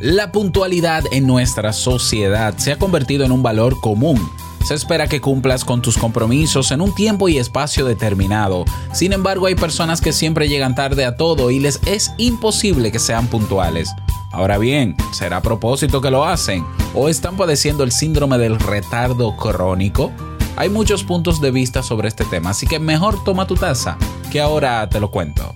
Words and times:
La 0.00 0.32
puntualidad 0.32 1.04
en 1.12 1.26
nuestra 1.26 1.74
sociedad 1.74 2.56
se 2.56 2.72
ha 2.72 2.78
convertido 2.78 3.26
en 3.26 3.32
un 3.32 3.42
valor 3.42 3.78
común. 3.80 4.18
Se 4.64 4.72
espera 4.72 5.08
que 5.08 5.20
cumplas 5.20 5.62
con 5.62 5.82
tus 5.82 5.98
compromisos 5.98 6.70
en 6.70 6.80
un 6.80 6.94
tiempo 6.94 7.28
y 7.28 7.36
espacio 7.36 7.84
determinado. 7.84 8.64
Sin 8.94 9.12
embargo, 9.12 9.44
hay 9.44 9.56
personas 9.56 10.00
que 10.00 10.14
siempre 10.14 10.48
llegan 10.48 10.74
tarde 10.74 11.04
a 11.04 11.18
todo 11.18 11.50
y 11.50 11.58
les 11.58 11.80
es 11.84 12.12
imposible 12.16 12.90
que 12.90 12.98
sean 12.98 13.26
puntuales. 13.26 13.92
Ahora 14.32 14.56
bien, 14.56 14.96
¿será 15.12 15.36
a 15.36 15.42
propósito 15.42 16.00
que 16.00 16.10
lo 16.10 16.24
hacen? 16.24 16.64
¿O 16.94 17.10
están 17.10 17.36
padeciendo 17.36 17.84
el 17.84 17.92
síndrome 17.92 18.38
del 18.38 18.58
retardo 18.58 19.36
crónico? 19.36 20.12
Hay 20.56 20.70
muchos 20.70 21.04
puntos 21.04 21.42
de 21.42 21.50
vista 21.50 21.82
sobre 21.82 22.08
este 22.08 22.24
tema, 22.24 22.50
así 22.50 22.66
que 22.66 22.78
mejor 22.78 23.22
toma 23.22 23.46
tu 23.46 23.54
taza, 23.54 23.98
que 24.32 24.40
ahora 24.40 24.88
te 24.88 24.98
lo 24.98 25.10
cuento. 25.10 25.54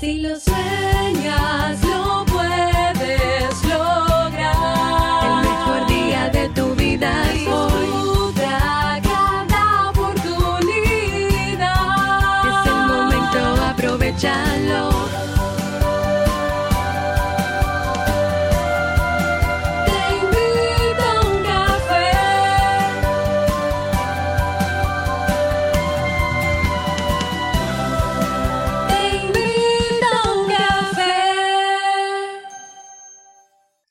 Si 0.00 0.20
lo 0.20 0.30
sueñas, 0.40 1.89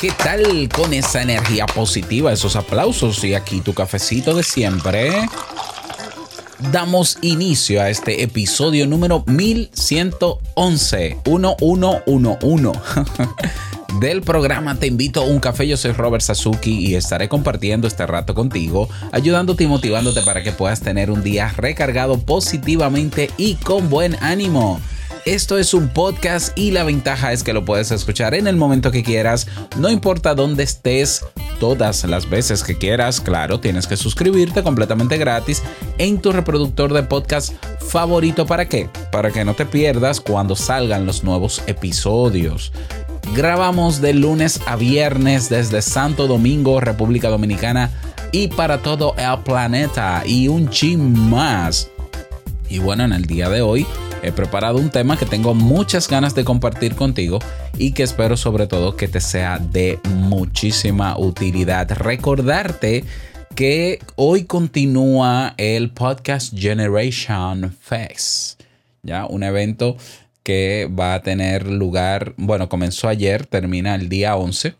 ¿Qué 0.00 0.12
tal 0.12 0.68
con 0.68 0.94
esa 0.94 1.22
energía 1.22 1.66
positiva, 1.66 2.32
esos 2.32 2.54
aplausos 2.56 3.24
y 3.24 3.34
aquí 3.34 3.60
tu 3.60 3.74
cafecito 3.74 4.34
de 4.34 4.44
siempre? 4.44 5.28
Damos 6.72 7.18
inicio 7.22 7.82
a 7.82 7.90
este 7.90 8.22
episodio 8.22 8.86
número 8.86 9.24
1111, 9.26 11.18
1111 11.24 12.80
del 14.00 14.22
programa 14.22 14.76
Te 14.76 14.86
invito 14.86 15.22
a 15.22 15.24
un 15.24 15.40
café. 15.40 15.66
Yo 15.66 15.76
soy 15.76 15.92
Robert 15.92 16.22
Sasuki 16.22 16.78
y 16.78 16.94
estaré 16.94 17.28
compartiendo 17.28 17.88
este 17.88 18.06
rato 18.06 18.34
contigo, 18.34 18.88
ayudándote 19.12 19.64
y 19.64 19.66
motivándote 19.66 20.22
para 20.22 20.42
que 20.42 20.52
puedas 20.52 20.80
tener 20.80 21.10
un 21.10 21.22
día 21.22 21.52
recargado 21.56 22.18
positivamente 22.18 23.30
y 23.36 23.56
con 23.56 23.88
buen 23.90 24.16
ánimo. 24.20 24.80
Esto 25.28 25.58
es 25.58 25.74
un 25.74 25.90
podcast 25.90 26.56
y 26.56 26.70
la 26.70 26.84
ventaja 26.84 27.34
es 27.34 27.42
que 27.42 27.52
lo 27.52 27.62
puedes 27.62 27.90
escuchar 27.90 28.32
en 28.32 28.46
el 28.46 28.56
momento 28.56 28.90
que 28.90 29.02
quieras, 29.02 29.46
no 29.76 29.90
importa 29.90 30.34
dónde 30.34 30.62
estés, 30.62 31.22
todas 31.60 32.02
las 32.04 32.30
veces 32.30 32.64
que 32.64 32.78
quieras. 32.78 33.20
Claro, 33.20 33.60
tienes 33.60 33.86
que 33.86 33.98
suscribirte 33.98 34.62
completamente 34.62 35.18
gratis 35.18 35.62
en 35.98 36.22
tu 36.22 36.32
reproductor 36.32 36.94
de 36.94 37.02
podcast 37.02 37.52
favorito. 37.78 38.46
¿Para 38.46 38.70
qué? 38.70 38.88
Para 39.12 39.30
que 39.30 39.44
no 39.44 39.52
te 39.52 39.66
pierdas 39.66 40.22
cuando 40.22 40.56
salgan 40.56 41.04
los 41.04 41.22
nuevos 41.22 41.62
episodios. 41.66 42.72
Grabamos 43.34 44.00
de 44.00 44.14
lunes 44.14 44.62
a 44.64 44.76
viernes 44.76 45.50
desde 45.50 45.82
Santo 45.82 46.26
Domingo, 46.26 46.80
República 46.80 47.28
Dominicana 47.28 47.90
y 48.32 48.48
para 48.48 48.78
todo 48.78 49.14
el 49.18 49.42
planeta 49.44 50.22
y 50.24 50.48
un 50.48 50.70
chin 50.70 51.12
más. 51.28 51.90
Y 52.70 52.78
bueno, 52.78 53.04
en 53.04 53.12
el 53.12 53.26
día 53.26 53.50
de 53.50 53.60
hoy 53.60 53.86
he 54.22 54.32
preparado 54.32 54.78
un 54.78 54.90
tema 54.90 55.16
que 55.16 55.26
tengo 55.26 55.54
muchas 55.54 56.08
ganas 56.08 56.34
de 56.34 56.44
compartir 56.44 56.94
contigo 56.94 57.38
y 57.76 57.92
que 57.92 58.02
espero 58.02 58.36
sobre 58.36 58.66
todo 58.66 58.96
que 58.96 59.08
te 59.08 59.20
sea 59.20 59.58
de 59.58 60.00
muchísima 60.04 61.18
utilidad. 61.18 61.90
Recordarte 61.90 63.04
que 63.54 64.00
hoy 64.16 64.44
continúa 64.44 65.54
el 65.56 65.90
Podcast 65.90 66.56
Generation 66.56 67.74
Fest, 67.80 68.62
ya 69.02 69.26
un 69.26 69.42
evento 69.42 69.96
que 70.42 70.88
va 70.88 71.14
a 71.14 71.22
tener 71.22 71.66
lugar, 71.66 72.34
bueno, 72.36 72.68
comenzó 72.68 73.08
ayer, 73.08 73.46
termina 73.46 73.94
el 73.94 74.08
día 74.08 74.36
11 74.36 74.74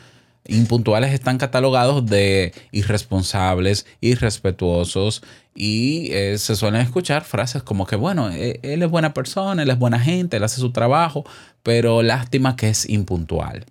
impuntuales 0.49 1.13
están 1.13 1.37
catalogados 1.37 2.05
de 2.05 2.53
irresponsables, 2.71 3.85
irrespetuosos 4.01 5.21
y 5.55 6.11
eh, 6.11 6.37
se 6.37 6.55
suelen 6.55 6.81
escuchar 6.81 7.23
frases 7.23 7.63
como 7.63 7.85
que, 7.85 7.95
bueno, 7.95 8.29
eh, 8.31 8.59
él 8.63 8.83
es 8.83 8.89
buena 8.89 9.13
persona, 9.13 9.63
él 9.63 9.69
es 9.69 9.79
buena 9.79 9.99
gente, 9.99 10.37
él 10.37 10.43
hace 10.43 10.61
su 10.61 10.71
trabajo, 10.71 11.25
pero 11.63 12.01
lástima 12.01 12.55
que 12.55 12.69
es 12.69 12.89
impuntual. 12.89 13.65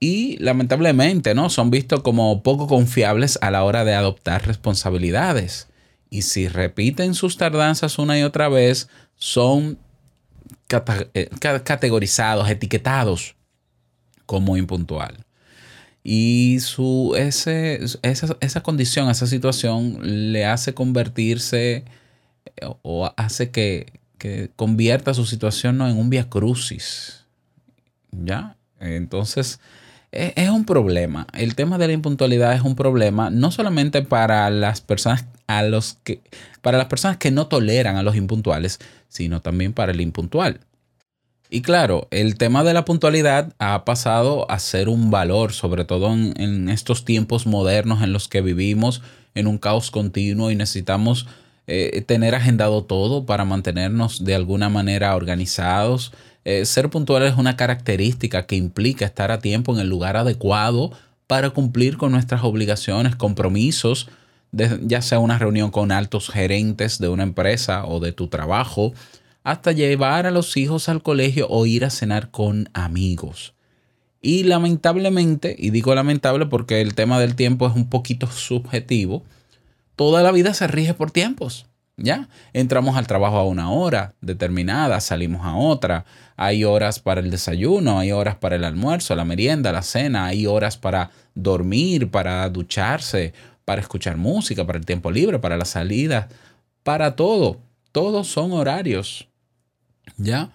Y 0.00 0.36
lamentablemente, 0.38 1.34
¿no? 1.34 1.50
Son 1.50 1.70
vistos 1.70 2.02
como 2.02 2.42
poco 2.42 2.68
confiables 2.68 3.38
a 3.42 3.50
la 3.50 3.64
hora 3.64 3.84
de 3.84 3.94
adoptar 3.94 4.46
responsabilidades. 4.46 5.68
Y 6.08 6.22
si 6.22 6.48
repiten 6.48 7.14
sus 7.14 7.36
tardanzas 7.36 7.98
una 7.98 8.18
y 8.18 8.22
otra 8.22 8.48
vez, 8.48 8.88
son 9.16 9.78
eh, 11.14 11.28
ca- 11.40 11.64
categorizados, 11.64 12.48
etiquetados 12.48 13.34
como 14.24 14.56
impuntual. 14.56 15.24
Y 16.10 16.60
su, 16.60 17.14
ese, 17.18 17.84
esa, 18.00 18.34
esa 18.40 18.62
condición, 18.62 19.10
esa 19.10 19.26
situación 19.26 20.32
le 20.32 20.46
hace 20.46 20.72
convertirse 20.72 21.84
eh, 22.46 22.66
o 22.80 23.12
hace 23.18 23.50
que, 23.50 23.92
que 24.16 24.50
convierta 24.56 25.12
su 25.12 25.26
situación 25.26 25.76
¿no? 25.76 25.86
en 25.86 25.98
un 25.98 26.08
via 26.08 26.30
crucis. 26.30 27.26
¿Ya? 28.10 28.56
Entonces, 28.80 29.60
e- 30.10 30.32
es 30.34 30.48
un 30.48 30.64
problema. 30.64 31.26
El 31.34 31.54
tema 31.54 31.76
de 31.76 31.88
la 31.88 31.92
impuntualidad 31.92 32.54
es 32.54 32.62
un 32.62 32.74
problema 32.74 33.28
no 33.28 33.50
solamente 33.50 34.00
para 34.00 34.48
las 34.48 34.80
personas 34.80 35.26
a 35.46 35.62
los 35.62 35.98
que 36.04 36.22
para 36.62 36.78
las 36.78 36.86
personas 36.86 37.18
que 37.18 37.30
no 37.30 37.48
toleran 37.48 37.96
a 37.96 38.02
los 38.02 38.16
impuntuales, 38.16 38.78
sino 39.10 39.42
también 39.42 39.74
para 39.74 39.92
el 39.92 40.00
impuntual. 40.00 40.60
Y 41.50 41.62
claro, 41.62 42.08
el 42.10 42.36
tema 42.36 42.62
de 42.62 42.74
la 42.74 42.84
puntualidad 42.84 43.54
ha 43.58 43.84
pasado 43.84 44.50
a 44.50 44.58
ser 44.58 44.88
un 44.88 45.10
valor, 45.10 45.52
sobre 45.52 45.84
todo 45.84 46.12
en, 46.12 46.68
estos 46.68 47.04
tiempos 47.06 47.46
modernos 47.46 48.02
en 48.02 48.12
los 48.12 48.28
que 48.28 48.42
vivimos 48.42 49.00
en 49.34 49.46
un 49.46 49.56
caos 49.56 49.90
continuo 49.90 50.50
y 50.50 50.56
necesitamos 50.56 51.26
eh, 51.66 52.02
tener 52.06 52.34
agendado 52.34 52.84
todo 52.84 53.24
para 53.24 53.46
mantenernos 53.46 54.24
de 54.24 54.34
alguna 54.34 54.68
manera 54.68 55.16
organizados. 55.16 56.12
Eh, 56.44 56.66
ser 56.66 56.90
puntual 56.90 57.22
es 57.22 57.36
una 57.36 57.56
característica 57.56 58.46
que 58.46 58.56
implica 58.56 59.06
estar 59.06 59.30
a 59.30 59.38
tiempo 59.38 59.72
en 59.72 59.80
el 59.80 59.88
lugar 59.88 60.18
adecuado 60.18 60.92
para 61.26 61.50
cumplir 61.50 61.96
con 61.96 62.12
nuestras 62.12 62.44
obligaciones, 62.44 63.16
compromisos, 63.16 64.08
ya 64.52 65.02
sea 65.02 65.18
una 65.18 65.38
reunión 65.38 65.70
con 65.70 65.92
altos 65.92 66.30
gerentes 66.30 66.98
de 66.98 67.08
una 67.08 67.22
empresa 67.22 67.84
o 67.84 68.00
de 68.00 68.12
tu 68.12 68.28
trabajo, 68.28 68.94
hasta 69.44 69.72
llevar 69.72 70.26
a 70.26 70.30
los 70.30 70.56
hijos 70.56 70.88
al 70.88 71.02
colegio 71.02 71.46
o 71.48 71.66
ir 71.66 71.84
a 71.84 71.90
cenar 71.90 72.30
con 72.30 72.68
amigos. 72.74 73.54
Y 74.20 74.44
lamentablemente, 74.44 75.54
y 75.58 75.70
digo 75.70 75.94
lamentable 75.94 76.46
porque 76.46 76.80
el 76.80 76.94
tema 76.94 77.20
del 77.20 77.36
tiempo 77.36 77.66
es 77.66 77.74
un 77.74 77.88
poquito 77.88 78.26
subjetivo, 78.30 79.22
toda 79.96 80.22
la 80.22 80.32
vida 80.32 80.54
se 80.54 80.66
rige 80.66 80.94
por 80.94 81.10
tiempos. 81.10 81.66
¿Ya? 82.00 82.28
Entramos 82.52 82.96
al 82.96 83.08
trabajo 83.08 83.38
a 83.38 83.44
una 83.44 83.72
hora 83.72 84.14
determinada, 84.20 85.00
salimos 85.00 85.44
a 85.44 85.56
otra. 85.56 86.04
Hay 86.36 86.62
horas 86.62 87.00
para 87.00 87.20
el 87.20 87.28
desayuno, 87.28 87.98
hay 87.98 88.12
horas 88.12 88.36
para 88.36 88.54
el 88.54 88.62
almuerzo, 88.62 89.16
la 89.16 89.24
merienda, 89.24 89.72
la 89.72 89.82
cena, 89.82 90.26
hay 90.26 90.46
horas 90.46 90.76
para 90.76 91.10
dormir, 91.34 92.08
para 92.08 92.48
ducharse, 92.50 93.32
para 93.64 93.80
escuchar 93.80 94.16
música, 94.16 94.64
para 94.64 94.78
el 94.78 94.86
tiempo 94.86 95.10
libre, 95.10 95.40
para 95.40 95.56
la 95.56 95.64
salida, 95.64 96.28
para 96.84 97.16
todo. 97.16 97.58
Todos 97.98 98.28
son 98.28 98.52
horarios. 98.52 99.26
¿Ya? 100.18 100.52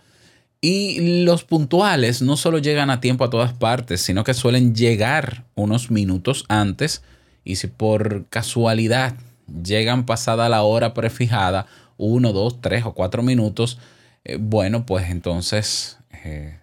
Y 0.62 1.26
los 1.26 1.44
puntuales 1.44 2.22
no 2.22 2.38
solo 2.38 2.58
llegan 2.58 2.90
a 2.90 3.02
tiempo 3.02 3.26
a 3.26 3.30
todas 3.30 3.52
partes, 3.52 4.00
sino 4.00 4.24
que 4.24 4.34
suelen 4.34 4.74
llegar 4.74 5.44
unos 5.54 5.92
minutos 5.92 6.46
antes 6.48 7.04
y 7.44 7.58
si 7.58 7.68
por 7.68 8.28
casualidad 8.30 9.16
llegan 9.62 10.06
pasada 10.06 10.48
la 10.48 10.62
hora 10.62 10.94
prefijada, 10.94 11.66
uno, 11.98 12.32
dos, 12.32 12.62
tres 12.62 12.86
o 12.86 12.94
cuatro 12.94 13.24
minutos, 13.24 13.78
eh, 14.24 14.38
bueno, 14.40 14.86
pues 14.86 15.10
entonces 15.10 15.98
eh, 16.24 16.60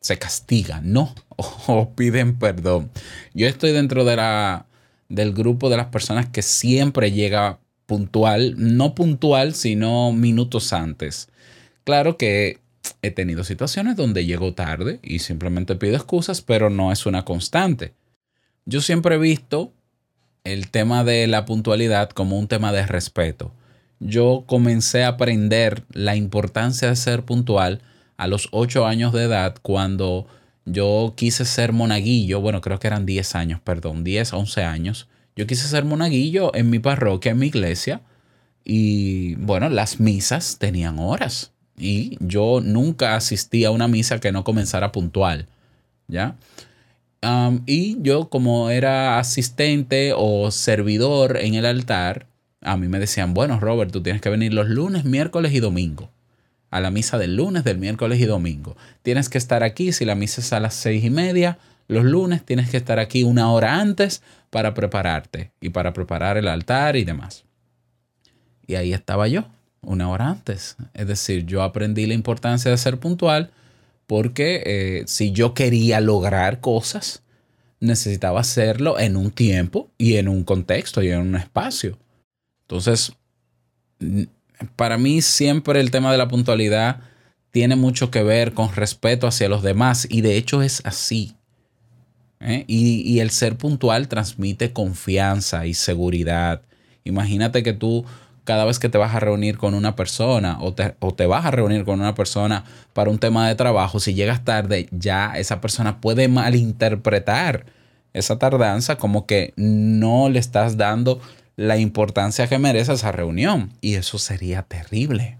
se 0.00 0.18
castigan, 0.18 0.94
¿no? 0.94 1.14
O 1.66 1.90
piden 1.90 2.38
perdón. 2.38 2.90
Yo 3.34 3.46
estoy 3.48 3.72
dentro 3.72 4.06
de 4.06 4.16
la, 4.16 4.64
del 5.10 5.34
grupo 5.34 5.68
de 5.68 5.76
las 5.76 5.88
personas 5.88 6.26
que 6.30 6.40
siempre 6.40 7.12
llega 7.12 7.58
puntual, 7.86 8.54
no 8.56 8.94
puntual, 8.94 9.54
sino 9.54 10.12
minutos 10.12 10.72
antes. 10.72 11.28
Claro 11.84 12.16
que 12.16 12.58
he 13.02 13.10
tenido 13.10 13.44
situaciones 13.44 13.96
donde 13.96 14.24
llego 14.24 14.54
tarde 14.54 15.00
y 15.02 15.20
simplemente 15.20 15.76
pido 15.76 15.96
excusas, 15.96 16.40
pero 16.40 16.70
no 16.70 16.92
es 16.92 17.06
una 17.06 17.24
constante. 17.24 17.94
Yo 18.64 18.80
siempre 18.80 19.16
he 19.16 19.18
visto 19.18 19.72
el 20.44 20.70
tema 20.70 21.04
de 21.04 21.26
la 21.26 21.44
puntualidad 21.44 22.10
como 22.10 22.38
un 22.38 22.48
tema 22.48 22.72
de 22.72 22.86
respeto. 22.86 23.52
Yo 24.00 24.44
comencé 24.46 25.04
a 25.04 25.08
aprender 25.08 25.84
la 25.92 26.16
importancia 26.16 26.88
de 26.88 26.96
ser 26.96 27.24
puntual 27.24 27.80
a 28.16 28.26
los 28.26 28.48
8 28.52 28.86
años 28.86 29.12
de 29.12 29.24
edad 29.24 29.56
cuando 29.62 30.26
yo 30.64 31.14
quise 31.16 31.44
ser 31.44 31.72
monaguillo, 31.72 32.40
bueno, 32.40 32.60
creo 32.60 32.78
que 32.78 32.86
eran 32.86 33.06
10 33.06 33.34
años, 33.34 33.60
perdón, 33.60 34.04
10, 34.04 34.32
11 34.32 34.62
años. 34.62 35.08
Yo 35.36 35.46
quise 35.46 35.66
ser 35.66 35.84
monaguillo 35.84 36.54
en 36.54 36.70
mi 36.70 36.78
parroquia, 36.78 37.32
en 37.32 37.38
mi 37.38 37.46
iglesia, 37.46 38.02
y 38.64 39.34
bueno, 39.36 39.68
las 39.68 40.00
misas 40.00 40.58
tenían 40.58 40.98
horas 40.98 41.52
y 41.76 42.16
yo 42.20 42.60
nunca 42.62 43.16
asistí 43.16 43.64
a 43.64 43.70
una 43.70 43.88
misa 43.88 44.20
que 44.20 44.32
no 44.32 44.44
comenzara 44.44 44.92
puntual, 44.92 45.46
¿ya? 46.06 46.36
Y 47.66 47.96
yo 48.02 48.28
como 48.28 48.70
era 48.70 49.18
asistente 49.18 50.12
o 50.16 50.50
servidor 50.50 51.38
en 51.38 51.54
el 51.54 51.66
altar, 51.66 52.26
a 52.60 52.76
mí 52.76 52.88
me 52.88 52.98
decían, 52.98 53.34
bueno, 53.34 53.60
Robert, 53.60 53.92
tú 53.92 54.02
tienes 54.02 54.20
que 54.20 54.28
venir 54.28 54.52
los 54.52 54.68
lunes, 54.68 55.04
miércoles 55.04 55.52
y 55.52 55.60
domingo. 55.60 56.10
A 56.70 56.80
la 56.80 56.90
misa 56.90 57.18
del 57.18 57.36
lunes, 57.36 57.64
del 57.64 57.78
miércoles 57.78 58.18
y 58.20 58.24
domingo. 58.24 58.76
Tienes 59.02 59.28
que 59.28 59.38
estar 59.38 59.62
aquí, 59.62 59.92
si 59.92 60.04
la 60.04 60.14
misa 60.14 60.40
es 60.40 60.52
a 60.52 60.60
las 60.60 60.74
seis 60.74 61.04
y 61.04 61.10
media, 61.10 61.58
los 61.86 62.04
lunes 62.04 62.44
tienes 62.44 62.70
que 62.70 62.76
estar 62.76 62.98
aquí 62.98 63.24
una 63.24 63.52
hora 63.52 63.80
antes 63.80 64.22
para 64.52 64.74
prepararte 64.74 65.50
y 65.62 65.70
para 65.70 65.94
preparar 65.94 66.36
el 66.36 66.46
altar 66.46 66.96
y 66.96 67.04
demás. 67.04 67.46
Y 68.66 68.74
ahí 68.74 68.92
estaba 68.92 69.26
yo, 69.26 69.46
una 69.80 70.10
hora 70.10 70.28
antes. 70.28 70.76
Es 70.92 71.06
decir, 71.06 71.46
yo 71.46 71.62
aprendí 71.62 72.04
la 72.06 72.12
importancia 72.12 72.70
de 72.70 72.76
ser 72.76 73.00
puntual 73.00 73.50
porque 74.06 74.62
eh, 74.66 75.04
si 75.06 75.32
yo 75.32 75.54
quería 75.54 76.02
lograr 76.02 76.60
cosas, 76.60 77.22
necesitaba 77.80 78.40
hacerlo 78.40 78.98
en 78.98 79.16
un 79.16 79.30
tiempo 79.30 79.90
y 79.96 80.16
en 80.16 80.28
un 80.28 80.44
contexto 80.44 81.02
y 81.02 81.08
en 81.08 81.20
un 81.20 81.36
espacio. 81.36 81.98
Entonces, 82.68 83.14
para 84.76 84.98
mí 84.98 85.22
siempre 85.22 85.80
el 85.80 85.90
tema 85.90 86.12
de 86.12 86.18
la 86.18 86.28
puntualidad 86.28 87.00
tiene 87.52 87.74
mucho 87.74 88.10
que 88.10 88.22
ver 88.22 88.52
con 88.52 88.74
respeto 88.74 89.26
hacia 89.26 89.48
los 89.48 89.62
demás 89.62 90.06
y 90.10 90.20
de 90.20 90.36
hecho 90.36 90.60
es 90.60 90.82
así. 90.84 91.36
¿Eh? 92.42 92.64
Y, 92.66 93.20
el 93.20 93.30
ser 93.30 93.56
puntual 93.56 94.08
transmite 94.08 94.72
confianza 94.72 95.66
y 95.66 95.74
seguridad. 95.74 96.62
Imagínate 97.04 97.62
que 97.62 97.72
tú 97.72 98.04
cada 98.44 98.64
vez 98.64 98.78
que 98.78 98.88
te 98.88 98.98
vas 98.98 99.14
a 99.14 99.20
reunir 99.20 99.56
con 99.56 99.74
una 99.74 99.94
persona 99.94 100.58
o 100.60 100.74
te, 100.74 100.96
o 100.98 101.14
te 101.14 101.26
vas 101.26 101.46
a 101.46 101.50
reunir 101.52 101.84
con 101.84 102.00
una 102.00 102.14
persona 102.14 102.64
para 102.92 103.10
un 103.10 103.18
tema 103.18 103.48
de 103.48 103.54
trabajo, 103.54 104.00
si 104.00 104.14
llegas 104.14 104.44
tarde, 104.44 104.88
ya 104.90 105.34
esa 105.36 105.60
persona 105.60 106.00
puede 106.00 106.28
malinterpretar 106.28 107.66
esa 108.12 108.38
tardanza 108.38 108.96
como 108.96 109.26
que 109.26 109.52
no 109.56 110.28
le 110.28 110.38
estás 110.38 110.76
dando 110.76 111.20
la 111.56 111.78
importancia 111.78 112.48
que 112.48 112.58
merece 112.58 112.92
esa 112.92 113.12
reunión. 113.12 113.72
Y 113.80 113.94
eso 113.94 114.18
sería 114.18 114.62
terrible. 114.62 115.38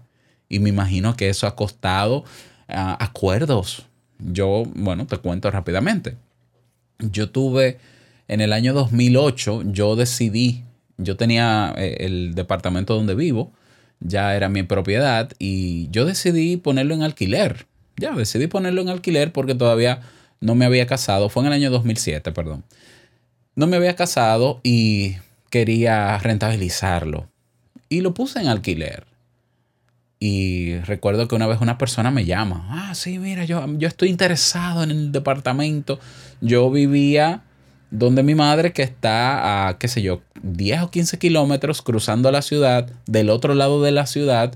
Y 0.49 0.59
me 0.59 0.69
imagino 0.69 1.15
que 1.15 1.29
eso 1.29 1.47
ha 1.47 1.55
costado 1.55 2.23
ah, 2.67 2.97
acuerdos. 2.99 3.87
Yo, 4.19 4.63
bueno, 4.75 5.05
te 5.07 5.17
cuento 5.17 5.49
rápidamente. 5.51 6.15
Yo 6.99 7.29
tuve 7.29 7.77
en 8.27 8.41
el 8.41 8.53
año 8.53 8.73
2008, 8.73 9.63
yo 9.65 9.95
decidí, 9.95 10.63
yo 10.97 11.17
tenía 11.17 11.73
eh, 11.77 11.97
el 11.99 12.35
departamento 12.35 12.95
donde 12.95 13.15
vivo, 13.15 13.51
ya 13.99 14.35
era 14.35 14.49
mi 14.49 14.63
propiedad 14.63 15.31
y 15.39 15.89
yo 15.89 16.05
decidí 16.05 16.57
ponerlo 16.57 16.93
en 16.93 17.03
alquiler. 17.03 17.65
Ya, 17.97 18.11
decidí 18.11 18.47
ponerlo 18.47 18.81
en 18.81 18.89
alquiler 18.89 19.31
porque 19.31 19.55
todavía 19.55 20.01
no 20.41 20.55
me 20.55 20.65
había 20.65 20.87
casado. 20.87 21.29
Fue 21.29 21.41
en 21.43 21.47
el 21.47 21.53
año 21.53 21.71
2007, 21.71 22.31
perdón. 22.31 22.63
No 23.55 23.67
me 23.67 23.77
había 23.77 23.95
casado 23.95 24.59
y 24.63 25.15
quería 25.49 26.17
rentabilizarlo. 26.17 27.29
Y 27.87 28.01
lo 28.01 28.13
puse 28.13 28.41
en 28.41 28.47
alquiler. 28.47 29.05
Y 30.25 30.77
recuerdo 30.77 31.27
que 31.27 31.35
una 31.35 31.47
vez 31.47 31.59
una 31.59 31.77
persona 31.77 32.09
me 32.09 32.23
llama. 32.23 32.65
Ah, 32.69 32.95
sí, 32.95 33.19
mira, 33.19 33.43
yo, 33.43 33.61
yo 33.77 33.89
estoy 33.89 34.07
interesado 34.07 34.81
en 34.81 34.91
el 34.91 35.11
departamento. 35.11 35.99
Yo 36.39 36.71
vivía 36.71 37.41
donde 37.91 38.23
mi 38.23 38.33
madre, 38.33 38.71
que 38.71 38.83
está 38.83 39.67
a, 39.67 39.77
qué 39.77 39.89
sé 39.89 40.01
yo, 40.01 40.21
10 40.41 40.83
o 40.83 40.91
15 40.91 41.19
kilómetros 41.19 41.81
cruzando 41.81 42.31
la 42.31 42.41
ciudad, 42.41 42.89
del 43.05 43.29
otro 43.29 43.53
lado 43.53 43.83
de 43.83 43.91
la 43.91 44.05
ciudad, 44.05 44.53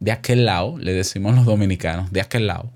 de 0.00 0.10
aquel 0.10 0.46
lado, 0.46 0.76
le 0.78 0.94
decimos 0.94 1.36
los 1.36 1.44
dominicanos, 1.44 2.10
de 2.10 2.22
aquel 2.22 2.48
lado. 2.48 2.72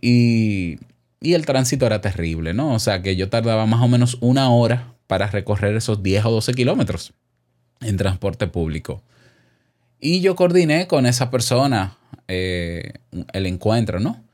Y, 0.00 0.80
y 1.20 1.34
el 1.34 1.46
tránsito 1.46 1.86
era 1.86 2.00
terrible, 2.00 2.52
¿no? 2.52 2.74
O 2.74 2.80
sea 2.80 3.00
que 3.00 3.14
yo 3.14 3.28
tardaba 3.28 3.64
más 3.66 3.80
o 3.80 3.86
menos 3.86 4.18
una 4.20 4.50
hora 4.50 4.94
para 5.06 5.28
recorrer 5.28 5.76
esos 5.76 6.02
10 6.02 6.24
o 6.24 6.30
12 6.32 6.52
kilómetros 6.54 7.12
en 7.80 7.96
transporte 7.96 8.48
público. 8.48 9.04
Y 10.04 10.20
yo 10.20 10.34
coordiné 10.34 10.88
con 10.88 11.06
esa 11.06 11.30
persona 11.30 11.96
eh, 12.26 12.94
el 13.32 13.46
encuentro, 13.46 14.00
¿no? 14.00 14.24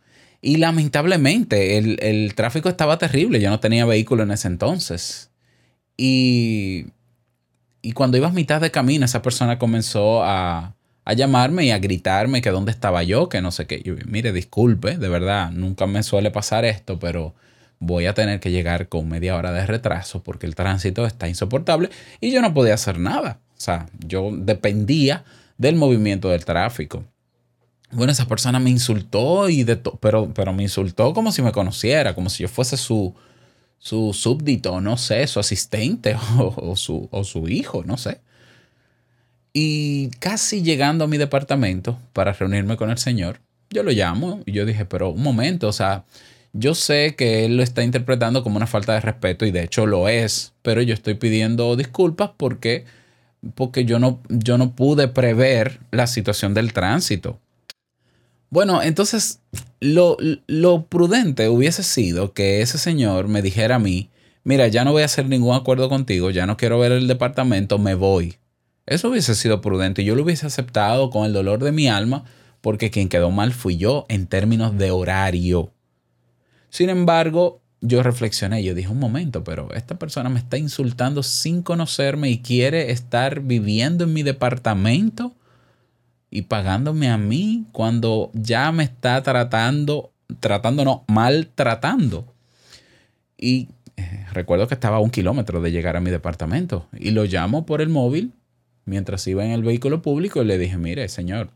Y 0.40 0.56
lamentablemente 0.56 1.76
el, 1.76 1.98
el 2.00 2.34
tráfico 2.34 2.70
estaba 2.70 2.96
terrible. 2.96 3.38
Yo 3.38 3.50
no 3.50 3.60
tenía 3.60 3.84
vehículo 3.84 4.22
en 4.22 4.30
ese 4.30 4.48
entonces. 4.48 5.30
Y, 5.94 6.86
y 7.82 7.92
cuando 7.92 8.16
iba 8.16 8.28
a 8.28 8.32
mitad 8.32 8.62
de 8.62 8.70
camino, 8.70 9.04
esa 9.04 9.20
persona 9.20 9.58
comenzó 9.58 10.22
a, 10.22 10.74
a 11.04 11.12
llamarme 11.12 11.66
y 11.66 11.70
a 11.70 11.78
gritarme 11.78 12.40
que 12.40 12.50
dónde 12.50 12.70
estaba 12.70 13.02
yo, 13.02 13.28
que 13.28 13.42
no 13.42 13.50
sé 13.50 13.66
qué. 13.66 13.82
Yo, 13.82 13.94
mire, 14.06 14.32
disculpe, 14.32 14.96
de 14.96 15.08
verdad, 15.10 15.50
nunca 15.50 15.86
me 15.86 16.02
suele 16.02 16.30
pasar 16.30 16.64
esto, 16.64 16.98
pero 16.98 17.34
voy 17.78 18.06
a 18.06 18.14
tener 18.14 18.40
que 18.40 18.50
llegar 18.50 18.88
con 18.88 19.06
media 19.06 19.36
hora 19.36 19.52
de 19.52 19.66
retraso 19.66 20.22
porque 20.22 20.46
el 20.46 20.54
tránsito 20.54 21.04
está 21.04 21.28
insoportable 21.28 21.90
y 22.20 22.30
yo 22.30 22.40
no 22.40 22.54
podía 22.54 22.72
hacer 22.72 22.98
nada. 22.98 23.40
O 23.58 23.60
sea, 23.60 23.86
yo 24.06 24.30
dependía 24.32 25.24
del 25.58 25.76
movimiento 25.76 26.30
del 26.30 26.44
tráfico. 26.44 27.04
Bueno, 27.90 28.12
esa 28.12 28.26
persona 28.26 28.58
me 28.58 28.70
insultó 28.70 29.48
y 29.48 29.64
de 29.64 29.76
pero, 29.76 30.32
pero 30.34 30.52
me 30.52 30.62
insultó 30.62 31.12
como 31.12 31.32
si 31.32 31.42
me 31.42 31.52
conociera, 31.52 32.14
como 32.14 32.30
si 32.30 32.42
yo 32.42 32.48
fuese 32.48 32.76
su, 32.76 33.14
su 33.78 34.12
súbdito, 34.14 34.80
no 34.80 34.96
sé, 34.96 35.26
su 35.26 35.40
asistente 35.40 36.16
o, 36.38 36.54
o 36.56 36.76
su, 36.76 37.08
o 37.10 37.24
su 37.24 37.48
hijo, 37.48 37.84
no 37.84 37.96
sé. 37.98 38.20
Y 39.52 40.08
casi 40.20 40.62
llegando 40.62 41.04
a 41.04 41.08
mi 41.08 41.18
departamento 41.18 41.98
para 42.12 42.32
reunirme 42.32 42.76
con 42.76 42.90
el 42.90 42.98
señor, 42.98 43.40
yo 43.70 43.82
lo 43.82 43.90
llamo 43.90 44.40
y 44.46 44.52
yo 44.52 44.64
dije, 44.64 44.84
pero 44.84 45.10
un 45.10 45.22
momento, 45.22 45.68
o 45.68 45.72
sea, 45.72 46.04
yo 46.52 46.74
sé 46.74 47.14
que 47.16 47.44
él 47.44 47.56
lo 47.56 47.62
está 47.62 47.82
interpretando 47.82 48.42
como 48.42 48.56
una 48.56 48.66
falta 48.66 48.94
de 48.94 49.00
respeto 49.00 49.46
y 49.46 49.50
de 49.50 49.64
hecho 49.64 49.86
lo 49.86 50.08
es, 50.08 50.54
pero 50.62 50.82
yo 50.82 50.94
estoy 50.94 51.14
pidiendo 51.14 51.76
disculpas 51.76 52.30
porque, 52.36 52.84
porque 53.54 53.84
yo, 53.84 53.98
no, 53.98 54.20
yo 54.28 54.58
no 54.58 54.74
pude 54.74 55.08
prever 55.08 55.80
la 55.90 56.06
situación 56.06 56.54
del 56.54 56.72
tránsito. 56.72 57.38
Bueno, 58.50 58.82
entonces 58.82 59.40
lo, 59.80 60.16
lo 60.46 60.86
prudente 60.86 61.48
hubiese 61.48 61.82
sido 61.82 62.32
que 62.32 62.62
ese 62.62 62.78
señor 62.78 63.28
me 63.28 63.42
dijera 63.42 63.76
a 63.76 63.78
mí, 63.78 64.10
mira, 64.42 64.68
ya 64.68 64.84
no 64.84 64.92
voy 64.92 65.02
a 65.02 65.06
hacer 65.06 65.26
ningún 65.28 65.54
acuerdo 65.54 65.88
contigo, 65.88 66.30
ya 66.30 66.46
no 66.46 66.56
quiero 66.56 66.78
ver 66.78 66.92
el 66.92 67.06
departamento, 67.08 67.78
me 67.78 67.94
voy. 67.94 68.36
Eso 68.86 69.10
hubiese 69.10 69.34
sido 69.34 69.60
prudente. 69.60 70.02
Yo 70.02 70.14
lo 70.14 70.22
hubiese 70.22 70.46
aceptado 70.46 71.10
con 71.10 71.26
el 71.26 71.34
dolor 71.34 71.62
de 71.62 71.72
mi 71.72 71.88
alma 71.88 72.24
porque 72.62 72.90
quien 72.90 73.10
quedó 73.10 73.30
mal 73.30 73.52
fui 73.52 73.76
yo 73.76 74.06
en 74.08 74.26
términos 74.26 74.78
de 74.78 74.90
horario. 74.90 75.72
Sin 76.70 76.88
embargo, 76.88 77.57
yo 77.80 78.02
reflexioné, 78.02 78.62
yo 78.62 78.74
dije 78.74 78.88
un 78.88 78.98
momento, 78.98 79.44
pero 79.44 79.72
esta 79.74 79.98
persona 79.98 80.28
me 80.28 80.38
está 80.38 80.58
insultando 80.58 81.22
sin 81.22 81.62
conocerme 81.62 82.30
y 82.30 82.38
quiere 82.38 82.90
estar 82.90 83.40
viviendo 83.40 84.04
en 84.04 84.12
mi 84.12 84.22
departamento 84.22 85.32
y 86.30 86.42
pagándome 86.42 87.08
a 87.08 87.18
mí 87.18 87.66
cuando 87.72 88.30
ya 88.34 88.70
me 88.72 88.84
está 88.84 89.22
tratando, 89.22 90.12
tratando 90.40 90.84
no, 90.84 91.04
maltratando. 91.08 92.26
Y 93.36 93.68
eh, 93.96 94.26
recuerdo 94.32 94.66
que 94.66 94.74
estaba 94.74 94.96
a 94.96 95.00
un 95.00 95.10
kilómetro 95.10 95.60
de 95.60 95.70
llegar 95.70 95.96
a 95.96 96.00
mi 96.00 96.10
departamento 96.10 96.88
y 96.98 97.12
lo 97.12 97.24
llamo 97.24 97.64
por 97.64 97.80
el 97.80 97.88
móvil 97.88 98.32
mientras 98.84 99.26
iba 99.28 99.44
en 99.44 99.52
el 99.52 99.62
vehículo 99.62 100.02
público 100.02 100.42
y 100.42 100.46
le 100.46 100.58
dije, 100.58 100.76
mire, 100.78 101.08
señor, 101.08 101.50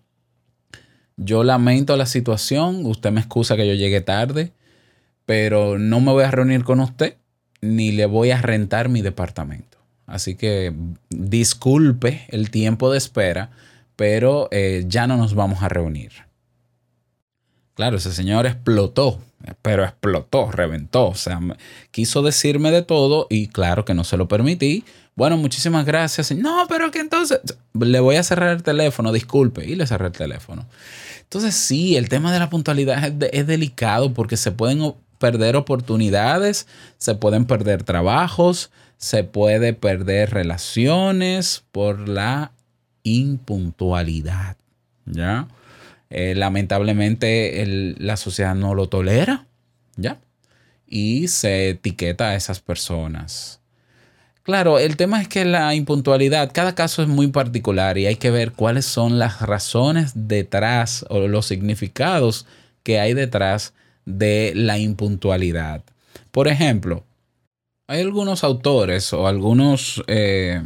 yo 1.16 1.44
lamento 1.44 1.96
la 1.96 2.06
situación, 2.06 2.86
usted 2.86 3.10
me 3.10 3.20
excusa 3.20 3.56
que 3.56 3.66
yo 3.66 3.74
llegué 3.74 4.00
tarde, 4.00 4.52
pero 5.26 5.78
no 5.78 6.00
me 6.00 6.12
voy 6.12 6.24
a 6.24 6.30
reunir 6.30 6.64
con 6.64 6.80
usted 6.80 7.16
ni 7.62 7.92
le 7.92 8.06
voy 8.06 8.32
a 8.32 8.42
rentar 8.42 8.88
mi 8.88 9.00
departamento. 9.00 9.78
Así 10.06 10.34
que 10.34 10.74
disculpe 11.08 12.26
el 12.28 12.50
tiempo 12.50 12.90
de 12.90 12.98
espera, 12.98 13.50
pero 13.96 14.48
eh, 14.50 14.84
ya 14.86 15.06
no 15.06 15.16
nos 15.16 15.34
vamos 15.34 15.62
a 15.62 15.68
reunir. 15.68 16.12
Claro, 17.74 17.96
ese 17.96 18.12
señor 18.12 18.46
explotó, 18.46 19.20
pero 19.62 19.84
explotó, 19.84 20.50
reventó. 20.50 21.06
O 21.06 21.14
sea, 21.14 21.40
quiso 21.90 22.20
decirme 22.20 22.70
de 22.70 22.82
todo 22.82 23.26
y 23.30 23.46
claro 23.46 23.84
que 23.84 23.94
no 23.94 24.04
se 24.04 24.16
lo 24.16 24.28
permití. 24.28 24.84
Bueno, 25.14 25.36
muchísimas 25.36 25.86
gracias. 25.86 26.32
No, 26.32 26.66
pero 26.68 26.90
que 26.90 26.98
entonces 26.98 27.40
le 27.78 28.00
voy 28.00 28.16
a 28.16 28.22
cerrar 28.22 28.50
el 28.50 28.62
teléfono, 28.62 29.12
disculpe. 29.12 29.64
Y 29.64 29.76
le 29.76 29.86
cerré 29.86 30.06
el 30.06 30.12
teléfono. 30.12 30.66
Entonces 31.20 31.54
sí, 31.54 31.96
el 31.96 32.08
tema 32.08 32.32
de 32.32 32.40
la 32.40 32.50
puntualidad 32.50 33.02
es, 33.04 33.30
es 33.32 33.46
delicado 33.46 34.12
porque 34.12 34.36
se 34.36 34.52
pueden 34.52 34.94
perder 35.22 35.54
oportunidades, 35.54 36.66
se 36.98 37.14
pueden 37.14 37.44
perder 37.44 37.84
trabajos, 37.84 38.72
se 38.96 39.22
puede 39.22 39.72
perder 39.72 40.30
relaciones 40.30 41.62
por 41.70 42.08
la 42.08 42.50
impuntualidad. 43.04 44.56
¿Ya? 45.06 45.46
Eh, 46.10 46.34
lamentablemente 46.34 47.94
la 47.98 48.16
sociedad 48.16 48.56
no 48.56 48.74
lo 48.74 48.88
tolera, 48.88 49.46
¿ya? 49.94 50.18
Y 50.88 51.28
se 51.28 51.70
etiqueta 51.70 52.30
a 52.30 52.34
esas 52.34 52.58
personas. 52.58 53.60
Claro, 54.42 54.80
el 54.80 54.96
tema 54.96 55.22
es 55.22 55.28
que 55.28 55.44
la 55.44 55.72
impuntualidad, 55.76 56.50
cada 56.52 56.74
caso 56.74 57.00
es 57.02 57.08
muy 57.08 57.28
particular 57.28 57.96
y 57.96 58.06
hay 58.06 58.16
que 58.16 58.32
ver 58.32 58.50
cuáles 58.50 58.86
son 58.86 59.20
las 59.20 59.40
razones 59.40 60.12
detrás 60.16 61.06
o 61.10 61.20
los 61.28 61.46
significados 61.46 62.44
que 62.82 62.98
hay 62.98 63.14
detrás 63.14 63.72
de 64.04 64.52
la 64.54 64.78
impuntualidad. 64.78 65.82
Por 66.30 66.48
ejemplo, 66.48 67.04
hay 67.86 68.00
algunos 68.00 68.44
autores 68.44 69.12
o 69.12 69.26
algunos 69.26 70.02
eh, 70.06 70.62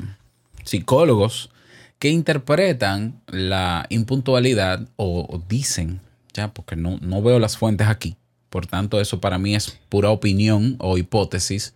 psicólogos 0.65 1.51
que 1.99 2.11
interpretan 2.11 3.21
la 3.27 3.87
impuntualidad 3.89 4.87
o, 4.97 5.43
dicen, 5.49 6.01
ya, 6.35 6.53
porque 6.53 6.77
no, 6.77 6.99
no 7.01 7.23
veo 7.23 7.39
las 7.39 7.57
fuentes 7.57 7.89
aquí, 7.89 8.17
por 8.51 8.67
tanto 8.67 9.01
eso 9.01 9.21
para 9.21 9.39
mí 9.39 9.55
es 9.55 9.79
pura 9.89 10.11
opinión 10.11 10.77
o 10.79 10.99
hipótesis, 10.99 11.75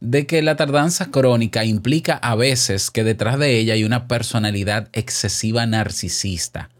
de 0.00 0.26
que 0.26 0.42
la 0.42 0.56
tardanza 0.56 1.10
crónica 1.10 1.64
implica 1.64 2.14
a 2.14 2.34
veces 2.34 2.90
que 2.90 3.04
detrás 3.04 3.38
de 3.38 3.58
ella 3.58 3.74
hay 3.74 3.84
una 3.84 4.08
personalidad 4.08 4.88
excesiva 4.92 5.66
narcisista. 5.66 6.70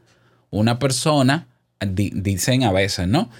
Una 0.51 0.79
persona, 0.79 1.47
dicen 1.81 2.65
a 2.65 2.73
veces, 2.73 3.09
¿no? 3.09 3.31